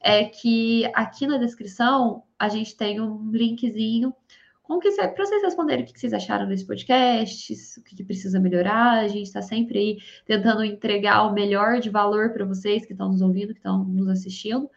é 0.00 0.24
que 0.24 0.84
aqui 0.94 1.26
na 1.26 1.38
descrição 1.38 2.22
a 2.38 2.48
gente 2.48 2.76
tem 2.76 3.00
um 3.00 3.30
linkzinho 3.30 4.14
com 4.62 4.78
que 4.78 4.90
para 4.92 5.24
vocês 5.24 5.42
responderem 5.42 5.82
o 5.82 5.86
que 5.86 5.98
vocês 5.98 6.12
acharam 6.12 6.46
desse 6.46 6.66
podcast, 6.66 7.54
o 7.78 7.82
que 7.82 8.04
precisa 8.04 8.38
melhorar. 8.38 8.98
A 8.98 9.08
gente 9.08 9.22
está 9.22 9.40
sempre 9.40 9.78
aí 9.78 9.98
tentando 10.26 10.62
entregar 10.62 11.26
o 11.26 11.32
melhor 11.32 11.80
de 11.80 11.88
valor 11.88 12.34
para 12.34 12.44
vocês 12.44 12.84
que 12.84 12.92
estão 12.92 13.08
nos 13.08 13.22
ouvindo, 13.22 13.54
que 13.54 13.60
estão 13.60 13.82
nos 13.82 14.08
assistindo. 14.08 14.68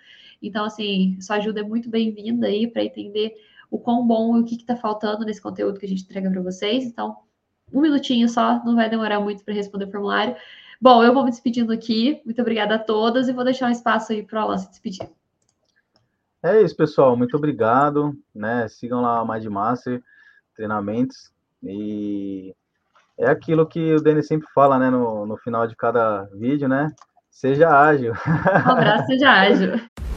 Então, 0.41 0.63
assim, 0.63 1.19
sua 1.19 1.35
ajuda 1.35 1.59
é 1.59 1.63
muito 1.63 1.89
bem-vinda 1.89 2.47
aí 2.47 2.67
para 2.67 2.85
entender 2.85 3.35
o 3.69 3.77
quão 3.77 4.07
bom 4.07 4.37
e 4.37 4.41
o 4.41 4.45
que 4.45 4.55
está 4.55 4.77
faltando 4.77 5.25
nesse 5.25 5.41
conteúdo 5.41 5.77
que 5.77 5.85
a 5.85 5.89
gente 5.89 6.03
entrega 6.03 6.31
para 6.31 6.41
vocês. 6.41 6.85
Então, 6.85 7.17
um 7.73 7.81
minutinho 7.81 8.29
só, 8.29 8.63
não 8.63 8.75
vai 8.75 8.89
demorar 8.89 9.19
muito 9.19 9.43
para 9.43 9.53
responder 9.53 9.85
o 9.85 9.91
formulário. 9.91 10.35
Bom, 10.81 11.03
eu 11.03 11.13
vou 11.13 11.23
me 11.23 11.29
despedindo 11.29 11.71
aqui. 11.71 12.21
Muito 12.25 12.41
obrigada 12.41 12.75
a 12.75 12.79
todas 12.79 13.27
e 13.27 13.33
vou 13.33 13.43
deixar 13.43 13.67
um 13.67 13.71
espaço 13.71 14.11
aí 14.11 14.23
para 14.23 14.39
o 14.39 14.43
Alan 14.43 14.57
se 14.57 14.69
despedir. 14.69 15.07
É 16.41 16.59
isso, 16.61 16.75
pessoal. 16.75 17.15
Muito 17.15 17.37
obrigado. 17.37 18.17
Né? 18.33 18.67
Sigam 18.67 19.01
lá 19.01 19.19
a 19.19 19.25
Mind 19.25 19.45
Master 19.45 20.01
treinamentos. 20.55 21.31
E 21.63 22.55
é 23.17 23.29
aquilo 23.29 23.67
que 23.67 23.93
o 23.93 24.01
Denis 24.01 24.27
sempre 24.27 24.47
fala, 24.53 24.77
né, 24.77 24.89
no, 24.89 25.25
no 25.25 25.37
final 25.37 25.67
de 25.67 25.75
cada 25.75 26.23
vídeo, 26.33 26.67
né? 26.67 26.91
Seja 27.29 27.69
ágil. 27.69 28.13
Um 28.13 28.71
abraço, 28.71 29.05
seja 29.07 29.31
ágil. 29.31 29.81